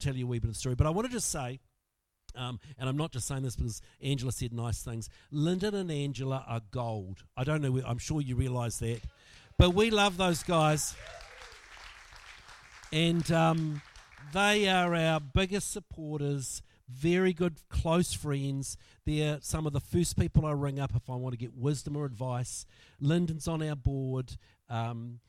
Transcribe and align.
tell 0.00 0.16
you 0.16 0.26
a 0.26 0.28
wee 0.28 0.38
bit 0.38 0.48
of 0.48 0.54
the 0.54 0.58
story. 0.58 0.74
But 0.74 0.86
I 0.86 0.90
want 0.90 1.06
to 1.06 1.12
just 1.12 1.30
say, 1.30 1.60
um, 2.34 2.60
and 2.78 2.88
I'm 2.88 2.96
not 2.96 3.12
just 3.12 3.26
saying 3.26 3.42
this 3.42 3.56
because 3.56 3.82
Angela 4.00 4.32
said 4.32 4.52
nice 4.52 4.82
things. 4.82 5.08
Lyndon 5.30 5.74
and 5.74 5.90
Angela 5.90 6.44
are 6.48 6.60
gold. 6.70 7.24
I 7.36 7.44
don't 7.44 7.62
know. 7.62 7.80
I'm 7.86 7.98
sure 7.98 8.20
you 8.20 8.36
realise 8.36 8.78
that, 8.78 9.00
but 9.58 9.74
we 9.74 9.90
love 9.90 10.16
those 10.16 10.42
guys, 10.42 10.94
and 12.92 13.30
um, 13.32 13.82
they 14.32 14.68
are 14.68 14.94
our 14.94 15.20
biggest 15.20 15.72
supporters. 15.72 16.62
Very 16.88 17.32
good, 17.32 17.56
close 17.68 18.12
friends. 18.12 18.76
They're 19.06 19.38
some 19.42 19.64
of 19.64 19.72
the 19.72 19.80
first 19.80 20.18
people 20.18 20.44
I 20.44 20.52
ring 20.52 20.80
up 20.80 20.90
if 20.96 21.08
I 21.08 21.14
want 21.14 21.34
to 21.34 21.38
get 21.38 21.54
wisdom 21.54 21.96
or 21.96 22.04
advice. 22.04 22.66
Lyndon's 23.00 23.46
on 23.46 23.62
our 23.62 23.76
board. 23.76 24.36
Um, 24.68 25.20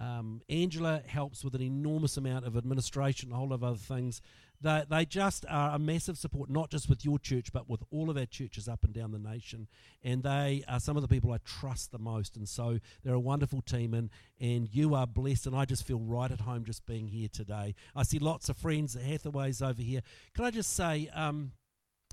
um, 0.00 0.40
Angela 0.48 1.02
helps 1.06 1.44
with 1.44 1.54
an 1.54 1.62
enormous 1.62 2.16
amount 2.16 2.46
of 2.46 2.56
administration, 2.56 3.32
a 3.32 3.36
whole 3.36 3.48
lot 3.48 3.56
of 3.56 3.64
other 3.64 3.76
things. 3.76 4.20
They, 4.60 4.82
they 4.90 5.04
just 5.04 5.46
are 5.48 5.76
a 5.76 5.78
massive 5.78 6.18
support, 6.18 6.50
not 6.50 6.70
just 6.70 6.88
with 6.88 7.04
your 7.04 7.18
church, 7.18 7.52
but 7.52 7.68
with 7.68 7.82
all 7.90 8.10
of 8.10 8.16
our 8.16 8.26
churches 8.26 8.68
up 8.68 8.82
and 8.82 8.92
down 8.92 9.12
the 9.12 9.18
nation. 9.18 9.68
And 10.02 10.22
they 10.22 10.64
are 10.68 10.80
some 10.80 10.96
of 10.96 11.02
the 11.02 11.08
people 11.08 11.32
I 11.32 11.38
trust 11.44 11.92
the 11.92 11.98
most. 11.98 12.36
And 12.36 12.48
so 12.48 12.78
they're 13.04 13.14
a 13.14 13.20
wonderful 13.20 13.62
team, 13.62 13.94
and, 13.94 14.10
and 14.40 14.68
you 14.72 14.94
are 14.94 15.06
blessed. 15.06 15.46
And 15.46 15.54
I 15.54 15.64
just 15.64 15.86
feel 15.86 16.00
right 16.00 16.30
at 16.30 16.40
home 16.40 16.64
just 16.64 16.86
being 16.86 17.06
here 17.06 17.28
today. 17.32 17.74
I 17.94 18.02
see 18.02 18.18
lots 18.18 18.48
of 18.48 18.56
friends, 18.56 18.94
the 18.94 19.00
Hathaways 19.00 19.62
over 19.62 19.82
here. 19.82 20.00
Can 20.34 20.44
I 20.44 20.50
just 20.50 20.74
say, 20.74 21.08
um, 21.14 21.52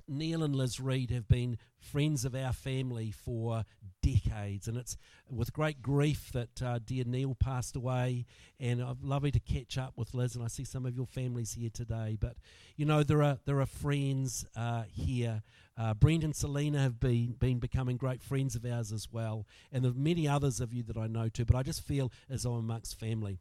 Neil 0.07 0.43
and 0.43 0.55
Liz 0.55 0.79
Reed 0.79 1.11
have 1.11 1.27
been 1.27 1.57
friends 1.79 2.25
of 2.25 2.35
our 2.35 2.53
family 2.53 3.11
for 3.11 3.63
decades, 4.01 4.67
and 4.67 4.77
it's 4.77 4.97
with 5.29 5.53
great 5.53 5.81
grief 5.81 6.31
that 6.33 6.61
uh, 6.61 6.79
dear 6.83 7.03
Neil 7.05 7.35
passed 7.35 7.75
away. 7.75 8.25
And 8.59 8.81
I'm 8.81 8.99
lovely 9.01 9.31
to 9.31 9.39
catch 9.39 9.77
up 9.77 9.93
with 9.95 10.13
Liz, 10.13 10.35
and 10.35 10.43
I 10.43 10.47
see 10.47 10.63
some 10.63 10.85
of 10.85 10.95
your 10.95 11.07
families 11.07 11.53
here 11.53 11.69
today. 11.73 12.17
But 12.19 12.37
you 12.75 12.85
know, 12.85 13.03
there 13.03 13.23
are 13.23 13.39
there 13.45 13.61
are 13.61 13.65
friends 13.65 14.45
uh, 14.55 14.83
here. 14.91 15.43
Uh, 15.77 15.93
Brent 15.93 16.23
and 16.23 16.35
Selena 16.35 16.79
have 16.79 16.99
been 16.99 17.35
been 17.39 17.59
becoming 17.59 17.97
great 17.97 18.21
friends 18.21 18.55
of 18.55 18.65
ours 18.65 18.91
as 18.91 19.07
well, 19.11 19.45
and 19.71 19.83
there 19.83 19.91
are 19.91 19.95
many 19.95 20.27
others 20.27 20.59
of 20.59 20.73
you 20.73 20.83
that 20.83 20.97
I 20.97 21.07
know 21.07 21.29
too. 21.29 21.45
But 21.45 21.55
I 21.55 21.63
just 21.63 21.81
feel 21.81 22.11
as 22.29 22.43
though 22.43 22.53
I'm 22.53 22.59
amongst 22.59 22.99
family. 22.99 23.39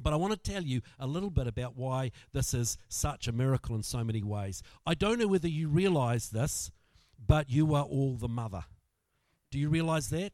But 0.00 0.12
I 0.12 0.16
want 0.16 0.32
to 0.32 0.52
tell 0.52 0.62
you 0.62 0.80
a 0.98 1.06
little 1.06 1.30
bit 1.30 1.46
about 1.46 1.76
why 1.76 2.10
this 2.32 2.54
is 2.54 2.76
such 2.88 3.28
a 3.28 3.32
miracle 3.32 3.74
in 3.74 3.82
so 3.82 4.04
many 4.04 4.22
ways. 4.22 4.62
I 4.86 4.94
don't 4.94 5.18
know 5.18 5.28
whether 5.28 5.48
you 5.48 5.68
realize 5.68 6.30
this, 6.30 6.70
but 7.24 7.50
you 7.50 7.74
are 7.74 7.84
all 7.84 8.16
the 8.16 8.28
mother. 8.28 8.64
Do 9.50 9.58
you 9.58 9.68
realize 9.68 10.10
that? 10.10 10.32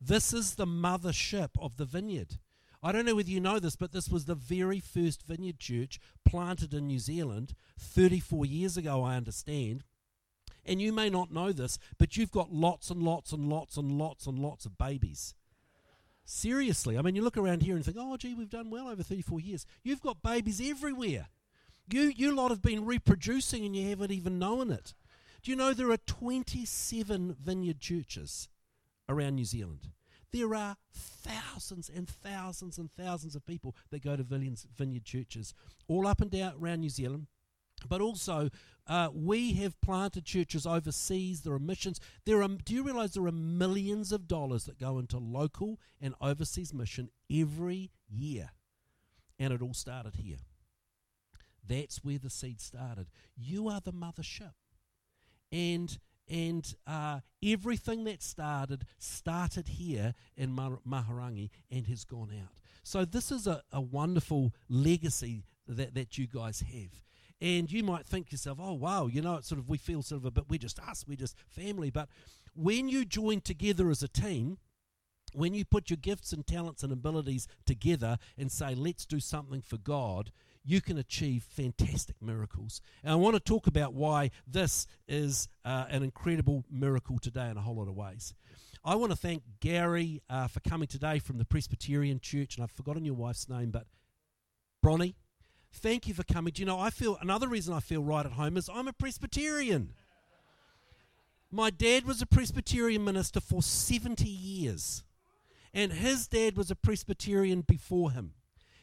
This 0.00 0.32
is 0.32 0.54
the 0.54 0.66
mothership 0.66 1.50
of 1.60 1.76
the 1.76 1.84
vineyard. 1.84 2.38
I 2.82 2.92
don't 2.92 3.04
know 3.04 3.16
whether 3.16 3.30
you 3.30 3.40
know 3.40 3.58
this, 3.58 3.74
but 3.74 3.92
this 3.92 4.08
was 4.08 4.26
the 4.26 4.36
very 4.36 4.78
first 4.78 5.26
vineyard 5.26 5.58
church 5.58 5.98
planted 6.24 6.72
in 6.72 6.86
New 6.86 7.00
Zealand 7.00 7.54
34 7.78 8.46
years 8.46 8.76
ago, 8.76 9.02
I 9.02 9.16
understand. 9.16 9.84
And 10.64 10.80
you 10.80 10.92
may 10.92 11.10
not 11.10 11.32
know 11.32 11.50
this, 11.50 11.78
but 11.98 12.16
you've 12.16 12.30
got 12.30 12.52
lots 12.52 12.90
and 12.90 13.02
lots 13.02 13.32
and 13.32 13.48
lots 13.48 13.76
and 13.76 13.98
lots 13.98 14.26
and 14.26 14.38
lots 14.38 14.66
of 14.66 14.78
babies. 14.78 15.34
Seriously. 16.30 16.98
I 16.98 17.00
mean, 17.00 17.16
you 17.16 17.22
look 17.22 17.38
around 17.38 17.62
here 17.62 17.74
and 17.74 17.82
think, 17.82 17.96
oh, 17.98 18.18
gee, 18.18 18.34
we've 18.34 18.50
done 18.50 18.68
well 18.68 18.88
over 18.88 19.02
34 19.02 19.40
years. 19.40 19.64
You've 19.82 20.02
got 20.02 20.22
babies 20.22 20.60
everywhere. 20.62 21.28
You, 21.90 22.12
you 22.14 22.34
lot 22.34 22.50
have 22.50 22.60
been 22.60 22.84
reproducing 22.84 23.64
and 23.64 23.74
you 23.74 23.88
haven't 23.88 24.10
even 24.12 24.38
known 24.38 24.70
it. 24.70 24.92
Do 25.42 25.50
you 25.50 25.56
know 25.56 25.72
there 25.72 25.90
are 25.90 25.96
27 25.96 27.34
vineyard 27.40 27.80
churches 27.80 28.50
around 29.08 29.36
New 29.36 29.46
Zealand? 29.46 29.88
There 30.30 30.54
are 30.54 30.76
thousands 30.92 31.88
and 31.88 32.06
thousands 32.06 32.76
and 32.76 32.92
thousands 32.92 33.34
of 33.34 33.46
people 33.46 33.74
that 33.90 34.04
go 34.04 34.14
to 34.14 34.22
vineyard 34.22 35.04
churches 35.06 35.54
all 35.88 36.06
up 36.06 36.20
and 36.20 36.30
down 36.30 36.52
around 36.60 36.80
New 36.80 36.90
Zealand. 36.90 37.28
But 37.86 38.00
also, 38.00 38.50
uh, 38.86 39.10
we 39.12 39.52
have 39.54 39.80
planted 39.80 40.24
churches 40.24 40.66
overseas. 40.66 41.42
There 41.42 41.52
are 41.52 41.58
missions. 41.58 42.00
There 42.24 42.42
are. 42.42 42.48
Do 42.48 42.74
you 42.74 42.82
realize 42.82 43.12
there 43.12 43.26
are 43.26 43.32
millions 43.32 44.12
of 44.12 44.26
dollars 44.26 44.64
that 44.64 44.78
go 44.78 44.98
into 44.98 45.18
local 45.18 45.78
and 46.00 46.14
overseas 46.20 46.72
mission 46.72 47.10
every 47.30 47.90
year, 48.08 48.50
and 49.38 49.52
it 49.52 49.62
all 49.62 49.74
started 49.74 50.16
here. 50.16 50.38
That's 51.66 52.02
where 52.02 52.18
the 52.18 52.30
seed 52.30 52.60
started. 52.60 53.08
You 53.36 53.68
are 53.68 53.80
the 53.80 53.92
mothership, 53.92 54.54
and 55.52 55.98
and 56.28 56.74
uh, 56.86 57.20
everything 57.42 58.04
that 58.04 58.22
started 58.22 58.84
started 58.98 59.68
here 59.68 60.14
in 60.36 60.56
Mahurangi 60.56 61.50
and 61.70 61.86
has 61.86 62.04
gone 62.04 62.32
out. 62.42 62.60
So 62.82 63.04
this 63.04 63.30
is 63.30 63.46
a, 63.46 63.62
a 63.72 63.80
wonderful 63.80 64.54
legacy 64.68 65.44
that, 65.66 65.94
that 65.94 66.16
you 66.16 66.26
guys 66.26 66.60
have. 66.60 67.02
And 67.40 67.70
you 67.70 67.84
might 67.84 68.04
think 68.04 68.32
yourself, 68.32 68.58
oh, 68.60 68.74
wow, 68.74 69.06
you 69.06 69.22
know, 69.22 69.36
it's 69.36 69.48
sort 69.48 69.60
of, 69.60 69.68
we 69.68 69.78
feel 69.78 70.02
sort 70.02 70.22
of 70.22 70.26
a 70.26 70.30
bit, 70.30 70.44
we're 70.48 70.58
just 70.58 70.80
us, 70.80 71.04
we're 71.06 71.16
just 71.16 71.36
family. 71.48 71.90
But 71.90 72.08
when 72.54 72.88
you 72.88 73.04
join 73.04 73.40
together 73.40 73.90
as 73.90 74.02
a 74.02 74.08
team, 74.08 74.58
when 75.34 75.54
you 75.54 75.64
put 75.64 75.90
your 75.90 75.98
gifts 75.98 76.32
and 76.32 76.46
talents 76.46 76.82
and 76.82 76.92
abilities 76.92 77.46
together 77.66 78.18
and 78.36 78.50
say, 78.50 78.74
let's 78.74 79.06
do 79.06 79.20
something 79.20 79.62
for 79.62 79.76
God, 79.76 80.32
you 80.64 80.80
can 80.80 80.98
achieve 80.98 81.44
fantastic 81.44 82.16
miracles. 82.20 82.80
And 83.02 83.12
I 83.12 83.16
want 83.16 83.34
to 83.36 83.40
talk 83.40 83.66
about 83.66 83.94
why 83.94 84.30
this 84.46 84.86
is 85.06 85.48
uh, 85.64 85.84
an 85.88 86.02
incredible 86.02 86.64
miracle 86.70 87.18
today 87.18 87.48
in 87.50 87.56
a 87.56 87.60
whole 87.60 87.76
lot 87.76 87.88
of 87.88 87.94
ways. 87.94 88.34
I 88.84 88.94
want 88.94 89.12
to 89.12 89.16
thank 89.16 89.42
Gary 89.60 90.22
uh, 90.30 90.48
for 90.48 90.60
coming 90.60 90.88
today 90.88 91.18
from 91.18 91.38
the 91.38 91.44
Presbyterian 91.44 92.20
Church, 92.20 92.56
and 92.56 92.64
I've 92.64 92.70
forgotten 92.70 93.04
your 93.04 93.14
wife's 93.14 93.48
name, 93.48 93.70
but 93.70 93.86
Bronnie, 94.82 95.14
Thank 95.72 96.08
you 96.08 96.14
for 96.14 96.24
coming. 96.24 96.52
Do 96.52 96.62
you 96.62 96.66
know, 96.66 96.78
I 96.78 96.90
feel 96.90 97.18
another 97.20 97.48
reason 97.48 97.74
I 97.74 97.80
feel 97.80 98.02
right 98.02 98.26
at 98.26 98.32
home 98.32 98.56
is 98.56 98.68
I'm 98.68 98.88
a 98.88 98.92
Presbyterian. 98.92 99.94
My 101.50 101.70
dad 101.70 102.04
was 102.04 102.20
a 102.20 102.26
Presbyterian 102.26 103.04
minister 103.04 103.40
for 103.40 103.62
70 103.62 104.28
years, 104.28 105.02
and 105.72 105.92
his 105.92 106.26
dad 106.26 106.56
was 106.56 106.70
a 106.70 106.76
Presbyterian 106.76 107.62
before 107.62 108.10
him. 108.10 108.32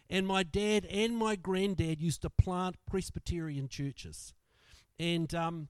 And 0.10 0.26
my 0.26 0.44
dad 0.44 0.86
and 0.86 1.18
my 1.18 1.36
granddad 1.36 2.02
used 2.02 2.22
to 2.22 2.30
plant 2.30 2.78
Presbyterian 2.90 3.68
churches. 3.68 4.34
And 5.00 5.34
um, 5.34 5.68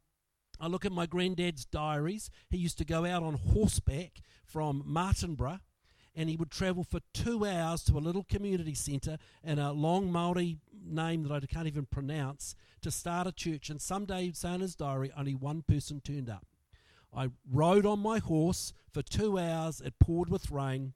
I 0.60 0.68
look 0.68 0.86
at 0.86 0.92
my 0.92 1.06
granddad's 1.06 1.66
diaries. 1.66 2.30
He 2.50 2.58
used 2.58 2.78
to 2.78 2.86
go 2.86 3.06
out 3.06 3.24
on 3.24 3.36
horseback 3.36 4.20
from 4.46 4.84
Martinborough 4.86 5.60
and 6.16 6.30
he 6.30 6.38
would 6.38 6.50
travel 6.50 6.84
for 6.84 7.00
two 7.14 7.46
hours 7.46 7.84
to 7.84 7.98
a 7.98 8.00
little 8.00 8.24
community 8.24 8.74
centre 8.74 9.18
in 9.44 9.60
a 9.60 9.74
long 9.74 10.12
Maori 10.12 10.58
name 10.86 11.24
that 11.24 11.32
I 11.32 11.40
can't 11.46 11.68
even 11.68 11.86
pronounce 11.86 12.56
to 12.82 12.92
start 12.92 13.28
a 13.28 13.32
church. 13.32 13.70
And 13.70 13.82
someday, 13.82 14.32
say 14.34 14.54
in 14.54 14.62
his 14.62 14.76
diary, 14.76 15.12
only 15.18 15.36
one 15.36 15.64
person 15.64 16.02
turned 16.02 16.30
up. 16.30 16.46
I 17.16 17.30
rode 17.50 17.86
on 17.86 18.00
my 18.00 18.20
horse 18.20 18.74
for 18.92 19.02
two 19.02 19.40
hours. 19.40 19.82
It 19.82 19.96
poured 20.00 20.30
with 20.30 20.52
rain. 20.52 20.94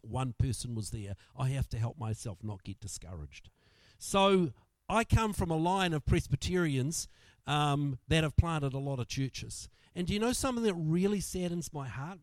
One 0.00 0.34
person 0.36 0.74
was 0.74 0.90
there. 0.90 1.14
I 1.38 1.48
have 1.50 1.68
to 1.70 1.78
help 1.78 1.98
myself 1.98 2.38
not 2.42 2.64
get 2.64 2.80
discouraged. 2.80 3.50
So 3.98 4.52
I 4.88 5.04
come 5.04 5.32
from 5.32 5.50
a 5.50 5.56
line 5.56 5.92
of 5.92 6.04
Presbyterians 6.04 7.06
um, 7.46 7.98
that 8.08 8.24
have 8.24 8.36
planted 8.36 8.74
a 8.74 8.78
lot 8.78 8.98
of 8.98 9.08
churches. 9.08 9.68
And 9.94 10.06
do 10.06 10.14
you 10.14 10.20
know 10.20 10.32
something 10.32 10.64
that 10.64 10.74
really 10.74 11.20
saddens 11.20 11.72
my 11.72 11.86
heart? 11.86 12.18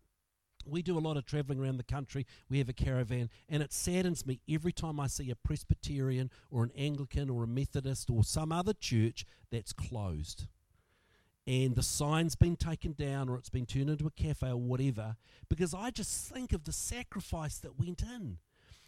We 0.65 0.81
do 0.81 0.97
a 0.97 0.99
lot 0.99 1.17
of 1.17 1.25
traveling 1.25 1.59
around 1.59 1.77
the 1.77 1.83
country. 1.83 2.25
We 2.49 2.57
have 2.59 2.69
a 2.69 2.73
caravan, 2.73 3.29
and 3.47 3.63
it 3.63 3.73
saddens 3.73 4.25
me 4.25 4.41
every 4.49 4.71
time 4.71 4.99
I 4.99 5.07
see 5.07 5.31
a 5.31 5.35
Presbyterian 5.35 6.29
or 6.51 6.63
an 6.63 6.71
Anglican 6.77 7.29
or 7.29 7.43
a 7.43 7.47
Methodist 7.47 8.09
or 8.09 8.23
some 8.23 8.51
other 8.51 8.73
church 8.73 9.25
that's 9.51 9.73
closed. 9.73 10.47
And 11.47 11.75
the 11.75 11.83
sign's 11.83 12.35
been 12.35 12.55
taken 12.55 12.93
down 12.93 13.27
or 13.27 13.37
it's 13.37 13.49
been 13.49 13.65
turned 13.65 13.89
into 13.89 14.05
a 14.05 14.11
cafe 14.11 14.49
or 14.49 14.57
whatever, 14.57 15.15
because 15.49 15.73
I 15.73 15.89
just 15.89 16.31
think 16.31 16.53
of 16.53 16.65
the 16.65 16.71
sacrifice 16.71 17.57
that 17.59 17.79
went 17.79 18.03
in. 18.03 18.37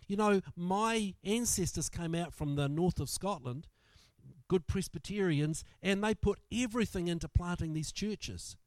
You 0.07 0.17
know, 0.17 0.41
my 0.55 1.15
ancestors 1.23 1.89
came 1.89 2.13
out 2.13 2.33
from 2.33 2.55
the 2.55 2.67
north 2.67 2.99
of 2.99 3.09
Scotland, 3.09 3.67
good 4.47 4.67
Presbyterians, 4.67 5.63
and 5.81 6.03
they 6.03 6.13
put 6.13 6.39
everything 6.51 7.07
into 7.07 7.29
planting 7.29 7.73
these 7.73 7.91
churches. 7.91 8.57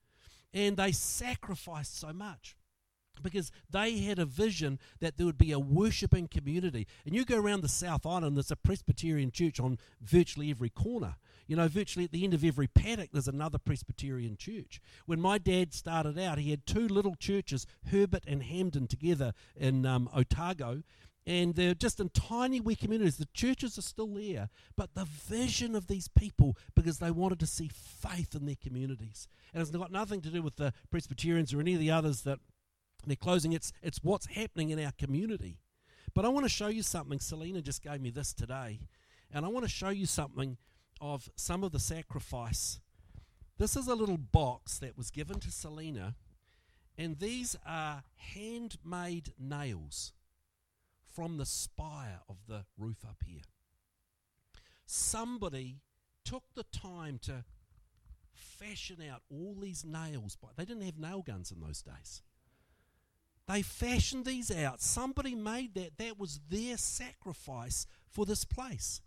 And 0.53 0.77
they 0.77 0.93
sacrificed 0.93 1.99
so 1.99 2.13
much 2.13 2.57
because 3.23 3.51
they 3.71 3.99
had 3.99 4.19
a 4.19 4.25
vision 4.25 4.79
that 5.01 5.17
there 5.17 5.27
would 5.27 5.39
be 5.39 5.53
a 5.53 5.59
worshipping 5.59 6.29
community. 6.29 6.87
And 7.05 7.15
you 7.15 7.25
go 7.25 7.39
around 7.39 7.63
the 7.63 7.69
South 7.69 8.07
Island, 8.07 8.37
there's 8.37 8.51
a 8.51 8.57
Presbyterian 8.57 9.31
church 9.31 9.61
on 9.61 9.79
virtually 10.01 10.51
every 10.51 10.71
corner. 10.71 11.17
You 11.47 11.57
know, 11.57 11.69
virtually 11.69 12.07
at 12.07 12.13
the 12.13 12.25
end 12.25 12.33
of 12.33 12.43
every 12.45 12.67
paddock, 12.67 13.11
there's 13.13 13.29
another 13.29 13.59
Presbyterian 13.59 14.37
church. 14.37 14.81
When 15.05 15.21
my 15.21 15.39
dad 15.39 15.75
started 15.75 16.19
out, 16.19 16.39
he 16.39 16.51
had 16.51 16.67
two 16.67 16.89
little 16.89 17.15
churches, 17.15 17.67
Herbert 17.91 18.25
and 18.27 18.43
Hampden, 18.43 18.87
together 18.87 19.35
in 19.57 19.85
um, 19.85 20.09
Otago. 20.15 20.83
And 21.27 21.55
they're 21.55 21.75
just 21.75 22.01
in 22.01 22.11
tiny 22.11 22.61
wee 22.61 22.77
communities. 22.77 23.17
The 23.17 23.29
churches 23.33 23.79
are 23.79 23.83
still 23.83 24.09
there, 24.09 24.51
but 24.77 24.95
the 24.95 25.07
vision 25.07 25.75
of 25.75 25.87
these 25.87 26.07
people, 26.07 26.57
because 26.75 26.99
they 26.99 27.11
wanted 27.11 27.41
to 27.41 27.47
see 27.47 27.69
faith 27.69 28.35
in 28.35 28.45
their 28.45 28.57
communities. 28.63 29.27
And 29.53 29.63
it's 29.63 29.71
got 29.71 29.91
nothing 29.91 30.21
to 30.23 30.29
do 30.29 30.43
with 30.43 30.57
the 30.57 30.75
Presbyterians 30.91 31.55
or 31.55 31.61
any 31.61 31.73
of 31.73 31.81
the 31.81 31.91
others 31.91 32.23
that 32.23 32.41
they're 33.11 33.17
closing. 33.17 33.53
It's, 33.53 33.73
it's 33.83 33.99
what's 34.03 34.27
happening 34.27 34.71
in 34.71 34.79
our 34.83 34.93
community. 34.93 35.59
But 36.15 36.25
I 36.25 36.29
want 36.29 36.45
to 36.45 36.51
show 36.51 36.69
you 36.69 36.83
something. 36.83 37.19
Selena 37.21 37.61
just 37.61 37.83
gave 37.83 38.01
me 38.01 38.11
this 38.11 38.33
today. 38.33 38.81
And 39.33 39.45
I 39.45 39.49
want 39.49 39.65
to 39.65 39.71
show 39.71 39.89
you 39.89 40.07
something 40.07 40.57
of 41.01 41.29
some 41.37 41.65
of 41.65 41.73
the 41.73 41.81
sacrifice. 41.81 42.81
This 43.59 43.77
is 43.77 43.87
a 43.87 43.95
little 43.95 44.17
box 44.19 44.79
that 44.79 44.97
was 44.97 45.11
given 45.11 45.39
to 45.41 45.51
Selena, 45.51 46.17
and 46.99 47.19
these 47.19 47.57
are 47.67 48.03
handmade 48.35 49.33
nails 49.39 50.13
from 51.15 51.37
the 51.37 51.47
spire 51.47 52.21
of 52.29 52.37
the 52.49 52.65
roof 52.77 53.05
up 53.05 53.19
here. 53.25 53.43
Somebody 54.87 55.77
took 56.25 56.43
the 56.55 56.65
time 56.65 57.19
to 57.23 57.45
fashion 58.33 58.97
out 59.09 59.23
all 59.31 59.57
these 59.61 59.85
nails. 59.85 60.37
By, 60.37 60.49
they 60.57 60.65
didn't 60.65 60.85
have 60.85 60.99
nail 60.99 61.23
guns 61.23 61.53
in 61.53 61.61
those 61.61 61.83
days. 61.83 62.23
They 63.47 63.63
fashioned 63.63 64.25
these 64.25 64.51
out. 64.51 64.81
Somebody 64.81 65.35
made 65.35 65.75
that. 65.75 65.99
That 65.99 66.19
was 66.19 66.41
their 66.49 66.77
sacrifice 66.77 67.87
for 68.11 68.25
this 68.25 68.45
place. 68.45 69.01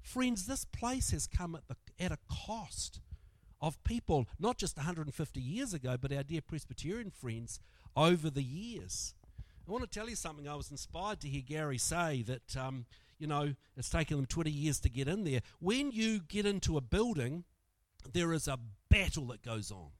Friends, 0.00 0.46
this 0.46 0.64
place 0.64 1.10
has 1.10 1.26
come 1.26 1.54
at, 1.54 1.66
the, 1.68 1.76
at 2.04 2.12
a 2.12 2.18
cost 2.46 3.00
of 3.60 3.82
people, 3.84 4.26
not 4.38 4.58
just 4.58 4.76
150 4.76 5.40
years 5.40 5.74
ago, 5.74 5.96
but 6.00 6.12
our 6.12 6.22
dear 6.22 6.40
Presbyterian 6.40 7.10
friends 7.10 7.60
over 7.96 8.30
the 8.30 8.42
years. 8.42 9.14
I 9.66 9.70
want 9.70 9.84
to 9.84 9.98
tell 9.98 10.08
you 10.08 10.16
something. 10.16 10.48
I 10.48 10.56
was 10.56 10.70
inspired 10.70 11.20
to 11.20 11.28
hear 11.28 11.42
Gary 11.46 11.78
say 11.78 12.22
that, 12.22 12.56
um, 12.56 12.86
you 13.18 13.28
know, 13.28 13.54
it's 13.76 13.88
taken 13.88 14.16
them 14.16 14.26
20 14.26 14.50
years 14.50 14.80
to 14.80 14.90
get 14.90 15.06
in 15.06 15.22
there. 15.24 15.40
When 15.60 15.92
you 15.92 16.20
get 16.20 16.46
into 16.46 16.76
a 16.76 16.80
building, 16.80 17.44
there 18.12 18.32
is 18.32 18.48
a 18.48 18.58
battle 18.90 19.26
that 19.28 19.42
goes 19.42 19.70
on. 19.70 19.90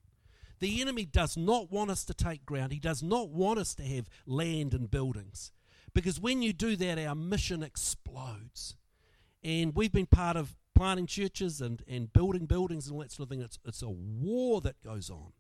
The 0.63 0.81
enemy 0.81 1.05
does 1.05 1.37
not 1.37 1.73
want 1.73 1.91
us 1.91 2.05
to 2.05 2.15
take 2.15 2.47
ground, 2.47 2.73
he 2.73 2.79
does 2.79 3.03
not 3.03 3.31
want 3.31 3.59
us 3.59 3.75
to 3.75 3.83
have 3.83 4.09
land 4.27 4.75
and 4.75 4.89
buildings. 4.89 5.51
Because 5.93 6.21
when 6.21 6.41
you 6.41 6.53
do 6.53 6.77
that, 6.77 7.01
our 7.01 7.17
mission 7.17 7.65
explodes. 7.65 8.77
And 9.43 9.75
we've 9.75 9.91
been 9.91 10.07
part 10.07 10.37
of 10.37 10.55
planting 10.77 11.09
churches 11.09 11.61
and, 11.61 11.83
and 11.89 12.13
building 12.13 12.47
buildings 12.47 12.87
and 12.87 12.95
all 12.95 13.01
that 13.01 13.11
sort 13.11 13.27
of 13.27 13.31
thing. 13.31 13.41
It's, 13.41 13.59
it's 13.65 13.83
a 13.83 13.91
war 13.91 14.61
that 14.61 14.81
goes 14.85 15.11
on. 15.11 15.33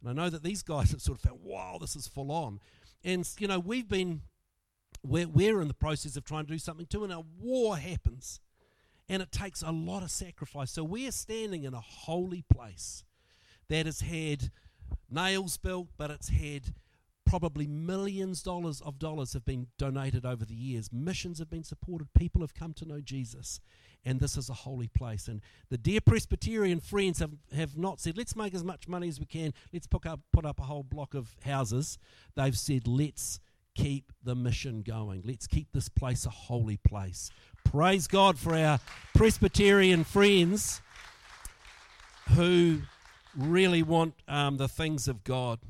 And 0.00 0.08
I 0.08 0.12
know 0.12 0.30
that 0.30 0.44
these 0.44 0.62
guys 0.62 0.92
have 0.92 1.02
sort 1.02 1.18
of 1.18 1.22
felt, 1.22 1.40
wow, 1.40 1.78
this 1.80 1.96
is 1.96 2.06
full 2.06 2.30
on. 2.30 2.60
And, 3.02 3.28
you 3.40 3.48
know, 3.48 3.58
we've 3.58 3.88
been, 3.88 4.20
we're, 5.02 5.26
we're 5.26 5.60
in 5.60 5.66
the 5.66 5.74
process 5.74 6.16
of 6.16 6.24
trying 6.24 6.46
to 6.46 6.52
do 6.52 6.58
something 6.58 6.86
too, 6.86 7.02
and 7.02 7.12
a 7.12 7.24
war 7.40 7.76
happens. 7.76 8.38
And 9.08 9.20
it 9.20 9.32
takes 9.32 9.62
a 9.62 9.72
lot 9.72 10.04
of 10.04 10.12
sacrifice. 10.12 10.70
So 10.70 10.84
we 10.84 11.08
are 11.08 11.12
standing 11.12 11.64
in 11.64 11.74
a 11.74 11.80
holy 11.80 12.42
place 12.42 13.02
that 13.70 13.86
has 13.86 14.00
had 14.02 14.50
nails 15.10 15.56
built, 15.56 15.88
but 15.96 16.10
it's 16.10 16.28
had 16.28 16.74
probably 17.24 17.66
millions 17.66 18.42
dollars 18.42 18.80
of 18.80 18.98
dollars 18.98 19.32
have 19.32 19.44
been 19.44 19.68
donated 19.78 20.26
over 20.26 20.44
the 20.44 20.54
years. 20.54 20.90
Missions 20.92 21.38
have 21.38 21.48
been 21.48 21.62
supported. 21.62 22.12
People 22.12 22.40
have 22.40 22.54
come 22.54 22.74
to 22.74 22.84
know 22.84 23.00
Jesus. 23.00 23.60
And 24.04 24.18
this 24.18 24.36
is 24.36 24.50
a 24.50 24.54
holy 24.54 24.88
place. 24.88 25.28
And 25.28 25.40
the 25.70 25.78
dear 25.78 26.00
Presbyterian 26.00 26.80
friends 26.80 27.20
have, 27.20 27.30
have 27.54 27.76
not 27.76 28.00
said, 28.00 28.18
let's 28.18 28.34
make 28.34 28.52
as 28.52 28.64
much 28.64 28.88
money 28.88 29.08
as 29.08 29.20
we 29.20 29.26
can. 29.26 29.54
Let's 29.72 29.86
put 29.86 30.06
up, 30.06 30.20
put 30.32 30.44
up 30.44 30.58
a 30.58 30.64
whole 30.64 30.82
block 30.82 31.14
of 31.14 31.36
houses. 31.44 31.98
They've 32.34 32.58
said, 32.58 32.88
let's 32.88 33.38
keep 33.76 34.12
the 34.24 34.34
mission 34.34 34.82
going. 34.82 35.22
Let's 35.24 35.46
keep 35.46 35.68
this 35.72 35.88
place 35.88 36.26
a 36.26 36.30
holy 36.30 36.78
place. 36.78 37.30
Praise 37.64 38.08
God 38.08 38.38
for 38.38 38.56
our 38.56 38.80
Presbyterian 39.14 40.02
friends 40.02 40.80
who 42.34 42.80
really 43.36 43.82
want 43.82 44.14
um, 44.28 44.56
the 44.56 44.68
things 44.68 45.08
of 45.08 45.24
God 45.24 45.60